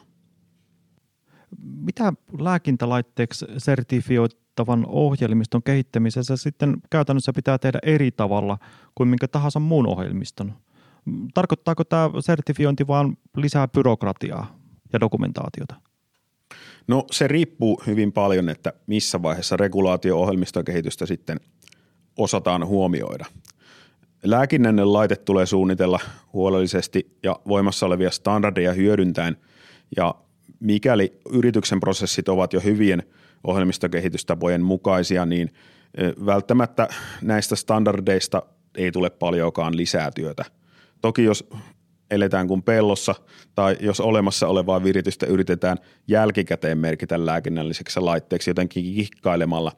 Mitä 1.62 2.14
lääkintälaitteeksi 2.40 3.46
sertifioittavan 3.58 4.86
ohjelmiston 4.88 5.64
kehittämisessä 5.64 6.38
sitten 6.38 6.78
käytännössä 6.90 7.34
pitää 7.34 7.58
tehdä 7.58 7.80
eri 7.84 8.12
tavalla 8.12 8.58
kuin 8.96 9.10
minkä 9.10 9.28
tahansa 9.28 9.60
muun 9.60 9.88
ohjelmiston? 9.88 10.54
Tarkoittaako 11.34 11.84
tämä 11.84 12.10
sertifiointi 12.20 12.88
vain 12.88 13.18
lisää 13.38 13.68
byrokratiaa 13.68 14.60
ja 14.94 15.00
dokumentaatiota? 15.00 15.76
No 16.88 17.06
se 17.12 17.28
riippuu 17.28 17.82
hyvin 17.88 18.12
paljon, 18.12 18.50
että 18.50 18.74
missä 18.88 19.22
vaiheessa 19.22 19.58
regulaatio-ohjelmiston 19.58 20.66
kehitystä 20.66 21.06
sitten 21.06 21.40
osataan 22.18 22.66
huomioida. 22.66 23.26
Lääkinnännen 24.24 24.94
laite 24.94 25.16
tulee 25.16 25.46
suunnitella 25.46 26.00
huolellisesti 26.34 27.18
ja 27.24 27.40
voimassa 27.48 27.86
olevia 27.86 28.12
standardeja 28.12 28.74
hyödyntäen 28.74 29.38
ja 29.98 30.16
mikäli 30.60 31.20
yrityksen 31.30 31.80
prosessit 31.80 32.30
ovat 32.30 32.54
jo 32.54 32.60
hyvien 32.60 33.04
ohjelmistokehitystapojen 33.44 34.62
mukaisia, 34.62 35.26
niin 35.26 35.54
välttämättä 36.26 36.88
näistä 37.22 37.56
standardeista 37.56 38.44
ei 38.76 38.92
tule 38.92 39.10
paljonkaan 39.10 39.78
lisää 39.78 40.12
työtä. 40.12 40.46
Toki 41.02 41.24
jos 41.24 41.50
eletään 42.12 42.48
kuin 42.48 42.64
pellossa 42.64 43.16
tai 43.56 43.78
jos 43.80 44.00
olemassa 44.00 44.48
olevaa 44.48 44.84
viritystä 44.84 45.26
yritetään 45.26 45.78
jälkikäteen 46.08 46.78
merkitä 46.78 47.26
lääkinnälliseksi 47.26 48.00
laitteeksi 48.00 48.50
jotenkin 48.50 48.84
kikkailemalla, 48.96 49.72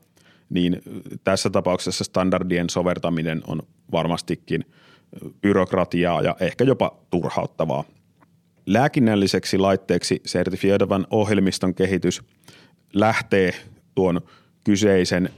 niin 0.49 0.81
tässä 1.23 1.49
tapauksessa 1.49 2.03
standardien 2.03 2.69
sovertaminen 2.69 3.41
on 3.47 3.61
varmastikin 3.91 4.65
byrokratiaa 5.41 6.21
ja 6.21 6.35
ehkä 6.39 6.63
jopa 6.63 6.97
turhauttavaa. 7.09 7.83
Lääkinnälliseksi 8.65 9.57
laitteeksi 9.57 10.21
sertifioidavan 10.25 11.07
ohjelmiston 11.09 11.75
kehitys 11.75 12.21
lähtee 12.93 13.53
tuon 13.95 14.21
kyseisen 14.63 15.29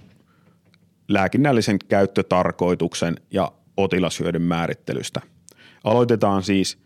lääkinnällisen 1.07 1.79
käyttötarkoituksen 1.87 3.15
ja 3.31 3.51
potilashyödyn 3.75 4.41
määrittelystä. 4.41 5.21
Aloitetaan 5.83 6.43
siis 6.43 6.77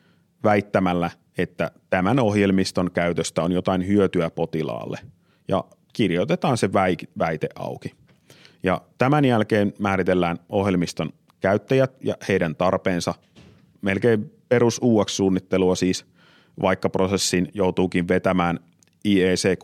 väittämällä, 0.44 1.10
että 1.38 1.72
tämän 1.90 2.20
ohjelmiston 2.20 2.92
käytöstä 2.92 3.42
on 3.42 3.52
jotain 3.52 3.88
hyötyä 3.88 4.30
potilaalle 4.30 5.00
ja 5.48 5.64
kirjoitetaan 5.94 6.58
se 6.58 6.74
väite 7.20 7.50
auki. 7.56 7.94
Ja 8.64 8.82
tämän 8.98 9.26
jälkeen 9.26 9.74
määritellään 9.80 10.38
ohjelmiston 10.50 11.10
käyttäjät 11.40 11.92
ja 12.04 12.16
heidän 12.28 12.56
tarpeensa. 12.56 13.14
Melkein 13.82 14.32
perus 14.50 14.82
UX-suunnittelua 14.84 15.76
siis, 15.76 16.06
vaikka 16.62 16.90
prosessin 16.90 17.48
joutuukin 17.54 18.08
vetämään 18.08 18.60
IEC 19.06 19.60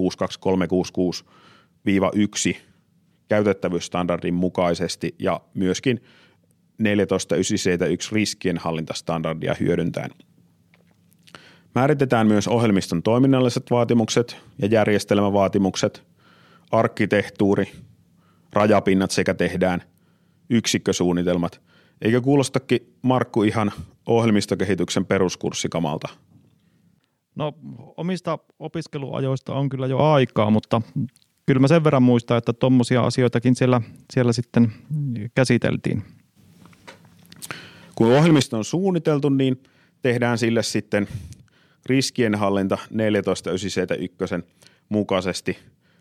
62366-1 2.53 2.57
käytettävyysstandardin 3.27 4.33
mukaisesti 4.33 5.15
ja 5.19 5.41
myöskin 5.53 6.01
14971 6.81 8.15
riskienhallintastandardia 8.15 9.55
hyödyntäen. 9.59 10.11
Määritetään 11.75 12.27
myös 12.27 12.47
ohjelmiston 12.47 13.03
toiminnalliset 13.03 13.71
vaatimukset 13.71 14.37
ja 14.59 14.67
järjestelmävaatimukset, 14.67 16.03
arkkitehtuuri, 16.71 17.71
rajapinnat 18.53 19.11
sekä 19.11 19.33
tehdään 19.33 19.81
yksikkösuunnitelmat. 20.49 21.61
Eikö 22.01 22.21
kuulostakin 22.21 22.93
Markku 23.01 23.43
ihan 23.43 23.71
ohjelmistokehityksen 24.05 25.05
peruskurssikamalta? 25.05 26.07
No 27.35 27.53
omista 27.97 28.39
opiskeluajoista 28.59 29.53
on 29.53 29.69
kyllä 29.69 29.87
jo 29.87 29.97
aikaa, 29.97 30.49
mutta 30.49 30.81
kyllä 31.45 31.59
mä 31.59 31.67
sen 31.67 31.83
verran 31.83 32.03
muistan, 32.03 32.37
että 32.37 32.53
tuommoisia 32.53 33.01
asioitakin 33.01 33.55
siellä, 33.55 33.81
siellä 34.13 34.33
sitten 34.33 34.71
käsiteltiin. 35.35 36.03
Kun 38.01 38.17
ohjelmisto 38.17 38.57
on 38.57 38.65
suunniteltu, 38.65 39.29
niin 39.29 39.63
tehdään 40.01 40.37
sille 40.37 40.63
sitten 40.63 41.07
riskienhallinta 41.85 42.77
14971 42.89 44.35
mukaisesti. 44.89 45.57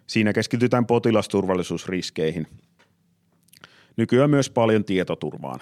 Siinä 0.06 0.32
keskitytään 0.32 0.86
potilasturvallisuusriskeihin. 0.86 2.46
Nykyään 3.96 4.30
myös 4.30 4.50
paljon 4.50 4.84
tietoturvaan. 4.84 5.60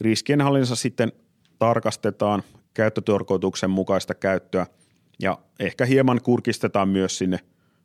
Riskienhallinnassa 0.00 0.76
sitten 0.76 1.12
tarkastetaan 1.58 2.42
käyttötarkoituksen 2.74 3.70
mukaista 3.70 4.14
käyttöä 4.14 4.66
ja 5.20 5.38
ehkä 5.60 5.84
hieman 5.84 6.20
kurkistetaan 6.22 6.88
myös 6.88 7.18
sinne 7.18 7.38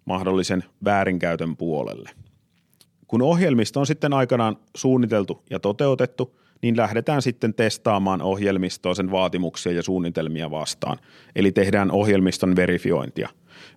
mahdollisen 0.06 0.64
väärinkäytön 0.84 1.58
puolelle. 1.58 2.10
Kun 3.08 3.22
ohjelmisto 3.22 3.80
on 3.80 3.88
sitten 3.88 4.14
aikanaan 4.14 4.58
suunniteltu 4.76 5.44
ja 5.50 5.60
toteutettu, 5.60 6.45
niin 6.62 6.78
lähdetään 6.78 7.22
sitten 7.22 7.54
testaamaan 7.54 8.22
ohjelmistoa 8.22 8.96
sen 8.96 9.12
vaatimuksia 9.12 9.72
ja 9.72 9.84
suunnitelmia 9.84 10.52
vastaan. 10.52 10.98
Eli 11.36 11.52
tehdään 11.52 11.92
ohjelmiston 11.92 12.56
verifiointia. 12.56 13.30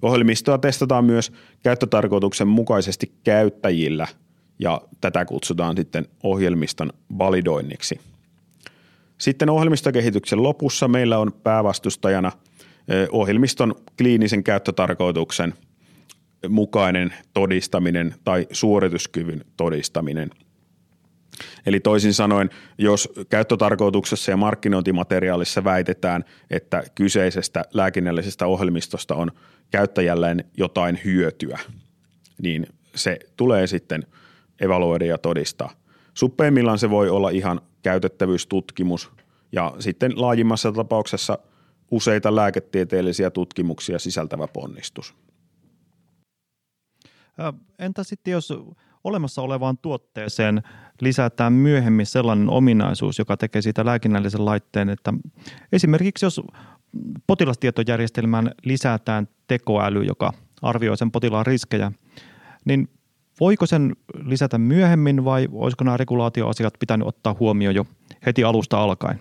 Ohjelmistoa 0.03 0.59
testataan 0.59 1.05
myös 1.05 1.33
käyttötarkoituksen 1.63 2.49
mukaisesti 2.49 3.13
käyttäjillä 3.25 4.07
ja 4.59 4.81
tätä 5.01 5.25
kutsutaan 5.25 5.77
sitten 5.77 6.07
ohjelmiston 6.23 6.93
validoinniksi. 7.19 8.01
Sitten 9.19 9.51
ohjelmistokehityksen 9.51 10.43
lopussa 10.43 10.89
meillä 10.89 11.19
on 11.19 11.33
päävastustajana 11.33 12.33
ohjelmiston 13.13 13.75
kliinisen 13.99 14.45
käyttötarkoituksen 14.45 15.55
mukainen 16.49 17.15
todistaminen 17.35 18.15
tai 18.25 18.47
suorituskyvyn 18.53 19.45
todistaminen– 19.57 20.31
Eli 21.67 21.81
toisin 21.81 22.15
sanoen, 22.15 22.51
jos 22.79 23.09
käyttötarkoituksessa 23.29 24.31
ja 24.31 24.37
markkinointimateriaalissa 24.37 25.65
väitetään, 25.65 26.25
että 26.51 26.83
kyseisestä 26.95 27.65
lääkinnällisestä 27.75 28.47
ohjelmistosta 28.47 29.15
on 29.15 29.31
käyttäjälleen 29.71 30.45
jotain 30.57 31.01
hyötyä, 31.05 31.59
niin 32.43 32.67
se 32.95 33.19
tulee 33.37 33.67
sitten 33.67 34.07
evaluoida 34.61 35.05
ja 35.05 35.19
todistaa. 35.19 35.71
Suppeimmillaan 36.15 36.79
se 36.79 36.91
voi 36.91 37.09
olla 37.11 37.31
ihan 37.31 37.61
käytettävyystutkimus 37.83 39.11
ja 39.53 39.75
sitten 39.79 40.13
laajimmassa 40.17 40.73
tapauksessa 40.73 41.39
useita 41.91 42.37
lääketieteellisiä 42.37 43.31
tutkimuksia 43.31 43.99
sisältävä 43.99 44.49
ponnistus. 44.49 45.15
Entä 47.79 48.05
sitten 48.05 48.33
jos 48.33 48.53
olemassa 49.05 49.43
olevaan 49.43 49.79
tuotteeseen 49.79 50.63
lisätään 51.01 51.53
myöhemmin 51.53 52.07
sellainen 52.07 52.51
ominaisuus, 52.51 53.19
joka 53.19 53.37
tekee 53.37 53.63
siitä 53.63 53.85
lääkinnällisen 53.85 54.45
laitteen, 54.45 54.89
että 54.89 55.15
esimerkiksi 55.73 56.27
jos 56.27 56.41
potilastietojärjestelmään 57.27 58.51
lisätään 58.65 59.29
tekoäly, 59.47 60.03
joka 60.03 60.33
arvioi 60.63 60.97
sen 60.97 61.11
potilaan 61.11 61.47
riskejä, 61.47 61.93
niin 62.65 62.89
voiko 63.41 63.67
sen 63.67 63.97
lisätä 64.25 64.59
myöhemmin 64.59 65.25
vai 65.25 65.49
olisiko 65.53 65.85
nämä 65.85 65.97
regulaatioasiat 65.97 66.75
pitänyt 66.81 67.09
ottaa 67.09 67.37
huomioon 67.41 67.75
jo 67.75 67.85
heti 68.27 68.45
alusta 68.45 68.83
alkaen? 68.83 69.19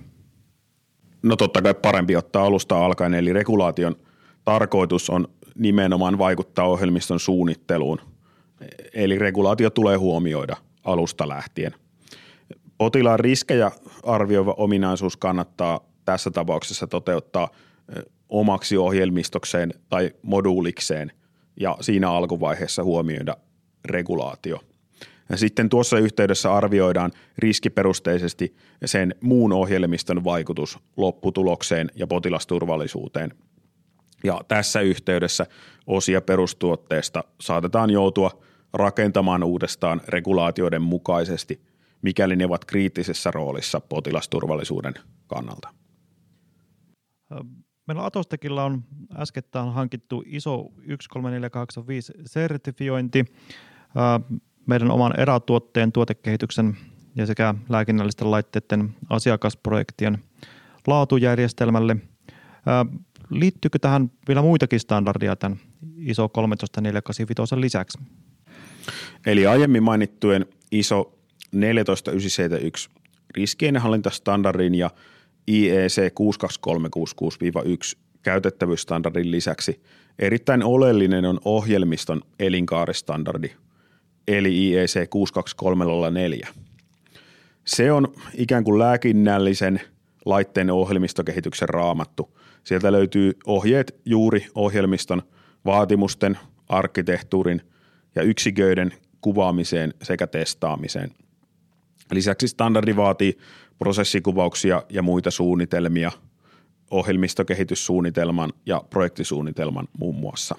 No 1.23 1.35
totta 1.35 1.61
kai 1.61 1.73
parempi 1.73 2.15
ottaa 2.15 2.43
alusta 2.43 2.85
alkaen, 2.85 3.13
eli 3.13 3.33
regulaation 3.33 3.95
tarkoitus 4.45 5.09
on 5.09 5.27
nimenomaan 5.55 6.17
vaikuttaa 6.17 6.65
ohjelmiston 6.65 7.19
suunnitteluun– 7.19 8.01
Eli 8.93 9.19
regulaatio 9.19 9.69
tulee 9.69 9.97
huomioida 9.97 10.57
alusta 10.88 11.28
lähtien. 11.28 11.76
Potilaan 12.78 13.19
riskejä 13.19 13.71
arvioiva 14.04 14.54
ominaisuus 14.58 15.17
kannattaa 15.17 15.80
tässä 16.06 16.32
tapauksessa 16.32 16.88
toteuttaa 16.88 17.50
omaksi 18.30 18.78
ohjelmistokseen 18.78 19.73
tai 19.89 20.12
moduulikseen 20.21 21.12
ja 21.60 21.78
siinä 21.82 22.12
alkuvaiheessa 22.12 22.84
huomioida 22.84 23.38
regulaatio. 23.86 24.60
Ja 25.30 25.38
sitten 25.38 25.69
tuossa 25.69 25.97
yhteydessä 26.00 26.54
arvioidaan 26.54 27.12
riskiperusteisesti 27.38 28.56
sen 28.86 29.15
muun 29.21 29.54
ohjelmiston 29.54 30.23
vaikutus 30.23 30.80
lopputulokseen 30.97 31.91
ja 31.95 32.08
potilasturvallisuuteen. 32.08 33.34
Ja 34.23 34.41
tässä 34.47 34.82
yhteydessä 34.82 35.45
osia 35.88 36.21
perustuotteesta 36.21 37.23
saatetaan 37.41 37.89
joutua 37.89 38.41
rakentamaan 38.73 39.43
uudestaan 39.43 40.01
regulaatioiden 40.08 40.82
mukaisesti, 40.82 41.62
mikäli 42.01 42.36
ne 42.36 42.45
ovat 42.45 42.65
kriittisessä 42.65 43.32
roolissa 43.32 43.80
potilasturvallisuuden 43.80 44.93
kannalta. 45.27 45.73
Meillä 47.88 48.06
Atostekilla 48.06 48.63
on 48.63 48.84
äskettäin 49.17 49.73
hankittu 49.73 50.23
ISO 50.25 50.71
13485 50.86 52.13
sertifiointi 52.25 53.25
meidän 54.65 54.91
oman 54.91 55.19
erätuotteen 55.19 55.91
tuotekehityksen 55.91 56.77
ja 57.15 57.25
sekä 57.25 57.56
lääkinnällisten 57.69 58.32
laitteiden 58.32 58.95
asiakasprojektien 59.10 60.17
laatujärjestelmälle. 60.88 61.97
Liittyykö 63.30 63.80
tähän 63.80 64.12
vielä 64.27 64.41
muitakin 64.41 64.80
standardia 64.80 65.36
tämän 65.36 65.60
ISO 65.97 66.30
13485 66.30 67.62
lisäksi? 67.62 67.99
Eli 69.26 69.45
aiemmin 69.45 69.84
mainittujen 69.84 70.45
ISO 70.71 71.13
14971 71.52 72.89
riskienhallintastandardin 73.36 74.76
ja 74.76 74.89
IEC 75.47 75.97
62366-1 77.95 77.97
käytettävyysstandardin 78.23 79.32
lisäksi 79.32 79.82
erittäin 80.19 80.63
oleellinen 80.63 81.26
on 81.26 81.39
ohjelmiston 81.45 82.21
elinkaaristandardi, 82.39 83.52
eli 84.28 84.67
IEC 84.67 85.10
62304. 85.10 86.47
Se 87.65 87.91
on 87.91 88.13
ikään 88.34 88.63
kuin 88.63 88.80
lääkinnällisen 88.80 89.82
laitteen 90.26 90.71
ohjelmistokehityksen 90.71 91.69
raamattu. 91.69 92.38
Sieltä 92.63 92.91
löytyy 92.91 93.34
ohjeet 93.45 93.95
juuri 94.06 94.45
ohjelmiston 94.56 95.23
vaatimusten, 95.65 96.38
arkkitehtuurin– 96.69 97.62
ja 98.17 98.23
yksiköiden 98.23 98.93
kuvaamiseen 99.21 99.93
sekä 100.01 100.27
testaamiseen. 100.27 101.12
Lisäksi 102.12 102.47
standardi 102.47 102.95
vaatii 102.95 103.38
prosessikuvauksia 103.77 104.84
ja 104.89 105.01
muita 105.01 105.32
suunnitelmia, 105.32 106.12
ohjelmistokehityssuunnitelman 106.91 108.53
ja 108.65 108.84
projektisuunnitelman 108.89 109.88
muun 109.99 110.15
muassa. 110.15 110.56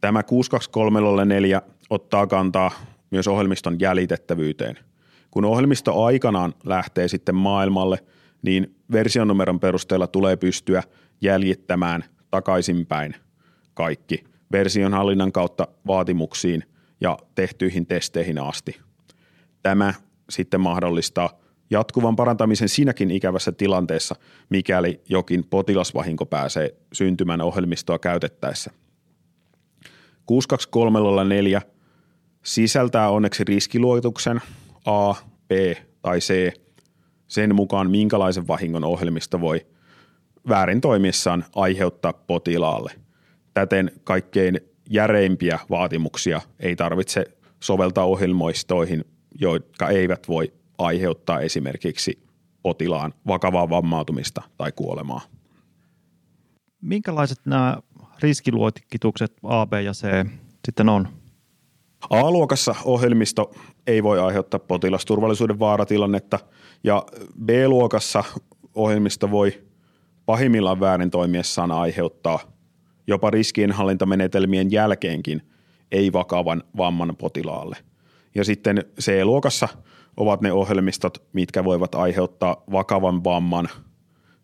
Tämä 0.00 0.22
62304 0.22 1.62
ottaa 1.90 2.26
kantaa 2.26 2.70
myös 3.10 3.28
ohjelmiston 3.28 3.80
jäljitettävyyteen. 3.80 4.78
Kun 5.30 5.44
ohjelmisto 5.44 6.04
aikanaan 6.04 6.54
lähtee 6.64 7.08
sitten 7.08 7.34
maailmalle, 7.34 7.98
niin 8.42 8.74
versionumeron 8.92 9.60
perusteella 9.60 10.06
tulee 10.06 10.36
pystyä 10.36 10.82
jäljittämään 11.20 12.04
takaisinpäin 12.30 13.14
kaikki 13.74 14.29
versionhallinnan 14.52 15.32
kautta 15.32 15.68
vaatimuksiin 15.86 16.64
ja 17.00 17.18
tehtyihin 17.34 17.86
testeihin 17.86 18.38
asti. 18.38 18.80
Tämä 19.62 19.94
sitten 20.30 20.60
mahdollistaa 20.60 21.40
jatkuvan 21.70 22.16
parantamisen 22.16 22.68
siinäkin 22.68 23.10
ikävässä 23.10 23.52
tilanteessa, 23.52 24.14
mikäli 24.48 25.00
jokin 25.08 25.44
potilasvahinko 25.50 26.26
pääsee 26.26 26.74
syntymään 26.92 27.40
ohjelmistoa 27.40 27.98
käytettäessä. 27.98 28.70
62304 30.26 31.62
sisältää 32.42 33.10
onneksi 33.10 33.44
riskiluokituksen 33.44 34.40
A, 34.84 35.14
B 35.48 35.50
tai 36.02 36.18
C 36.18 36.52
sen 37.28 37.54
mukaan, 37.54 37.90
minkälaisen 37.90 38.48
vahingon 38.48 38.84
ohjelmisto 38.84 39.40
voi 39.40 39.66
väärin 40.48 40.80
toimiessaan 40.80 41.44
aiheuttaa 41.54 42.12
potilaalle– 42.12 42.92
Täten 43.60 43.90
kaikkein 44.04 44.60
järeimpiä 44.90 45.58
vaatimuksia 45.70 46.40
ei 46.60 46.76
tarvitse 46.76 47.24
soveltaa 47.62 48.04
ohjelmoistoihin, 48.04 49.04
jotka 49.40 49.88
eivät 49.88 50.28
voi 50.28 50.52
aiheuttaa 50.78 51.40
esimerkiksi 51.40 52.22
potilaan 52.62 53.14
vakavaa 53.26 53.70
vammautumista 53.70 54.42
tai 54.56 54.72
kuolemaa. 54.72 55.20
Minkälaiset 56.80 57.38
nämä 57.44 57.78
riskiluokitukset 58.22 59.32
A, 59.42 59.66
B 59.66 59.72
ja 59.72 59.92
C 59.92 60.06
sitten 60.64 60.88
on? 60.88 61.08
A-luokassa 62.10 62.74
ohjelmisto 62.84 63.54
ei 63.86 64.02
voi 64.02 64.20
aiheuttaa 64.20 64.60
potilasturvallisuuden 64.60 65.58
vaaratilannetta 65.58 66.38
ja 66.84 67.06
B-luokassa 67.44 68.24
ohjelmisto 68.74 69.30
voi 69.30 69.62
pahimmillaan 70.26 70.80
väärin 70.80 71.10
toimiessaan 71.10 71.70
aiheuttaa 71.70 72.59
jopa 73.10 73.30
riskienhallintamenetelmien 73.30 74.72
jälkeenkin 74.72 75.42
ei 75.92 76.12
vakavan 76.12 76.62
vamman 76.76 77.16
potilaalle. 77.16 77.76
Ja 78.34 78.44
sitten 78.44 78.84
C-luokassa 79.00 79.68
ovat 80.16 80.40
ne 80.40 80.52
ohjelmistot, 80.52 81.22
mitkä 81.32 81.64
voivat 81.64 81.94
aiheuttaa 81.94 82.62
vakavan 82.72 83.24
vamman 83.24 83.68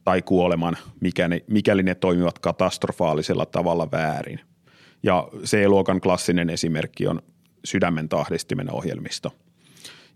tai 0.05 0.23
kuoleman, 0.23 0.77
mikäli, 1.01 1.45
mikäli 1.47 1.83
ne 1.83 1.95
toimivat 1.95 2.39
katastrofaalisella 2.39 3.47
tavalla 3.47 3.89
väärin. 3.93 4.41
Ja 5.03 5.29
C-luokan 5.45 6.01
klassinen 6.01 6.51
esimerkki 6.51 7.07
on 7.07 7.23
sydämen 7.65 8.09
tahdistimen 8.09 8.73
ohjelmisto. 8.73 9.33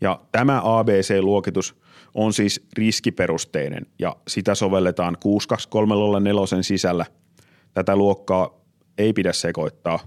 Ja 0.00 0.20
tämä 0.32 0.60
ABC-luokitus 0.64 1.76
on 2.14 2.32
siis 2.32 2.66
riskiperusteinen 2.76 3.86
ja 3.98 4.16
sitä 4.28 4.54
sovelletaan 4.54 5.16
62304 5.20 6.62
sisällä. 6.62 7.06
Tätä 7.74 7.96
luokkaa 7.96 8.60
ei 8.98 9.12
pidä 9.12 9.32
sekoittaa 9.32 9.98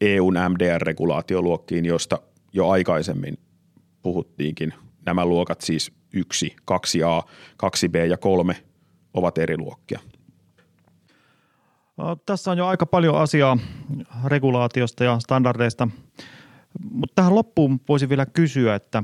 EUn 0.00 0.34
MDR-regulaatioluokkiin, 0.34 1.84
josta 1.84 2.18
jo 2.52 2.68
aikaisemmin 2.68 3.38
puhuttiinkin. 4.02 4.74
Nämä 5.06 5.26
luokat 5.26 5.60
siis 5.60 5.92
1, 6.12 6.56
2A, 6.70 7.28
2B 7.62 8.06
ja 8.08 8.16
3 8.16 8.56
ovat 9.14 9.38
eri 9.38 9.58
luokkia. 9.58 10.00
Tässä 12.26 12.50
on 12.50 12.58
jo 12.58 12.66
aika 12.66 12.86
paljon 12.86 13.18
asiaa 13.18 13.58
regulaatiosta 14.24 15.04
ja 15.04 15.18
standardeista, 15.18 15.88
mutta 16.90 17.14
tähän 17.14 17.34
loppuun 17.34 17.80
voisi 17.88 18.08
vielä 18.08 18.26
kysyä, 18.26 18.74
että 18.74 19.02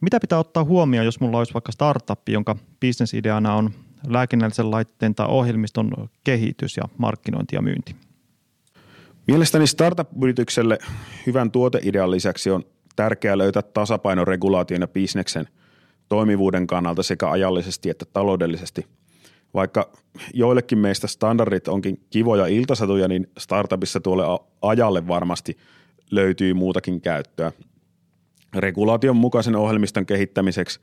mitä 0.00 0.20
pitää 0.20 0.38
ottaa 0.38 0.64
huomioon, 0.64 1.04
jos 1.04 1.20
mulla 1.20 1.38
olisi 1.38 1.54
vaikka 1.54 1.72
startup, 1.72 2.28
jonka 2.28 2.56
bisnesideana 2.80 3.54
on 3.54 3.70
lääkinnällisen 4.06 4.70
laitteen 4.70 5.14
tai 5.14 5.26
ohjelmiston 5.28 5.90
kehitys 6.24 6.76
ja 6.76 6.84
markkinointi 6.98 7.56
ja 7.56 7.62
myynti? 7.62 7.96
Mielestäni 9.26 9.66
startup-yritykselle 9.66 10.78
hyvän 11.26 11.50
tuoteidean 11.50 12.10
lisäksi 12.10 12.50
on 12.50 12.64
tärkeää 12.96 13.38
löytää 13.38 13.62
tasapaino 13.62 14.24
regulaation 14.24 14.80
ja 14.80 14.88
bisneksen 14.88 15.48
toimivuuden 16.08 16.66
kannalta 16.66 17.02
sekä 17.02 17.30
ajallisesti 17.30 17.90
että 17.90 18.04
taloudellisesti. 18.12 18.86
Vaikka 19.54 19.92
joillekin 20.34 20.78
meistä 20.78 21.06
standardit 21.06 21.68
onkin 21.68 22.00
kivoja 22.10 22.46
iltasatuja, 22.46 23.08
niin 23.08 23.26
startupissa 23.38 24.00
tuolle 24.00 24.24
ajalle 24.62 25.08
varmasti 25.08 25.56
löytyy 26.10 26.54
muutakin 26.54 27.00
käyttöä. 27.00 27.52
Regulaation 28.56 29.16
mukaisen 29.16 29.56
ohjelmiston 29.56 30.06
kehittämiseksi 30.06 30.80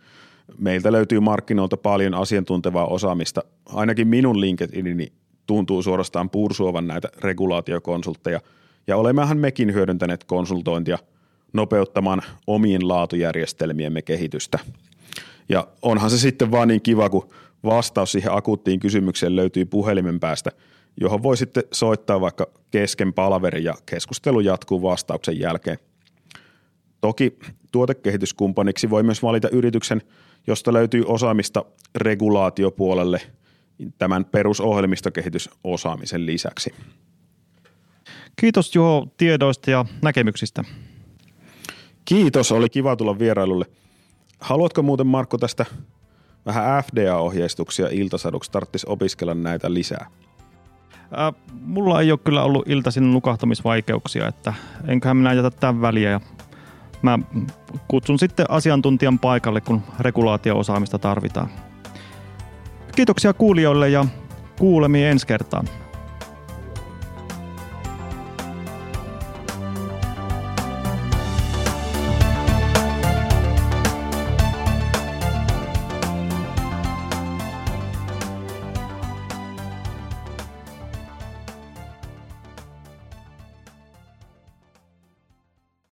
meiltä 0.57 0.91
löytyy 0.91 1.19
markkinoilta 1.19 1.77
paljon 1.77 2.13
asiantuntevaa 2.13 2.85
osaamista. 2.85 3.43
Ainakin 3.65 4.07
minun 4.07 4.41
LinkedInini 4.41 5.11
tuntuu 5.47 5.81
suorastaan 5.81 6.29
pursuovan 6.29 6.87
näitä 6.87 7.09
regulaatiokonsultteja, 7.17 8.39
ja 8.87 8.97
olemmehan 8.97 9.37
mekin 9.37 9.73
hyödyntäneet 9.73 10.23
konsultointia 10.23 10.97
nopeuttamaan 11.53 12.21
omien 12.47 12.87
laatujärjestelmiemme 12.87 14.01
kehitystä. 14.01 14.59
Ja 15.49 15.67
onhan 15.81 16.09
se 16.09 16.17
sitten 16.17 16.51
vaan 16.51 16.67
niin 16.67 16.81
kiva, 16.81 17.09
kun 17.09 17.29
vastaus 17.63 18.11
siihen 18.11 18.33
akuuttiin 18.33 18.79
kysymykseen 18.79 19.35
löytyy 19.35 19.65
puhelimen 19.65 20.19
päästä, 20.19 20.51
johon 21.01 21.23
voi 21.23 21.37
sitten 21.37 21.63
soittaa 21.71 22.21
vaikka 22.21 22.47
kesken 22.71 23.13
palaveri 23.13 23.63
ja 23.63 23.73
keskustelu 23.85 24.39
jatkuu 24.39 24.81
vastauksen 24.81 25.39
jälkeen. 25.39 25.77
Toki 27.01 27.37
tuotekehityskumppaniksi 27.71 28.89
voi 28.89 29.03
myös 29.03 29.23
valita 29.23 29.49
yrityksen, 29.49 30.01
josta 30.47 30.73
löytyy 30.73 31.03
osaamista 31.07 31.65
regulaatiopuolelle 31.95 33.21
tämän 33.97 34.25
perusohjelmistokehitysosaamisen 34.25 36.25
lisäksi. 36.25 36.73
Kiitos 38.35 38.75
Juho 38.75 39.07
tiedoista 39.17 39.71
ja 39.71 39.85
näkemyksistä. 40.01 40.63
Kiitos, 42.05 42.51
oli 42.51 42.69
kiva 42.69 42.95
tulla 42.95 43.19
vierailulle. 43.19 43.65
Haluatko 44.39 44.81
muuten 44.81 45.07
Markko 45.07 45.37
tästä 45.37 45.65
vähän 46.45 46.83
FDA-ohjeistuksia 46.83 47.87
iltasaduksi, 47.91 48.51
tarvitsisi 48.51 48.85
opiskella 48.89 49.33
näitä 49.33 49.73
lisää? 49.73 50.09
Äh, 51.19 51.33
mulla 51.61 52.01
ei 52.01 52.11
ole 52.11 52.19
kyllä 52.23 52.43
ollut 52.43 52.69
iltaisin 52.69 53.13
nukahtamisvaikeuksia, 53.13 54.27
että 54.27 54.53
enköhän 54.87 55.17
minä 55.17 55.33
jätä 55.33 55.51
tämän 55.51 55.81
väliä 55.81 56.09
ja 56.09 56.19
mä 57.01 57.19
kutsun 57.87 58.19
sitten 58.19 58.45
asiantuntijan 58.49 59.19
paikalle, 59.19 59.61
kun 59.61 59.81
regulaatio-osaamista 59.99 60.99
tarvitaan. 60.99 61.49
Kiitoksia 62.95 63.33
kuulijoille 63.33 63.89
ja 63.89 64.05
kuulemiin 64.59 65.07
ensi 65.07 65.27
kertaan. 65.27 65.65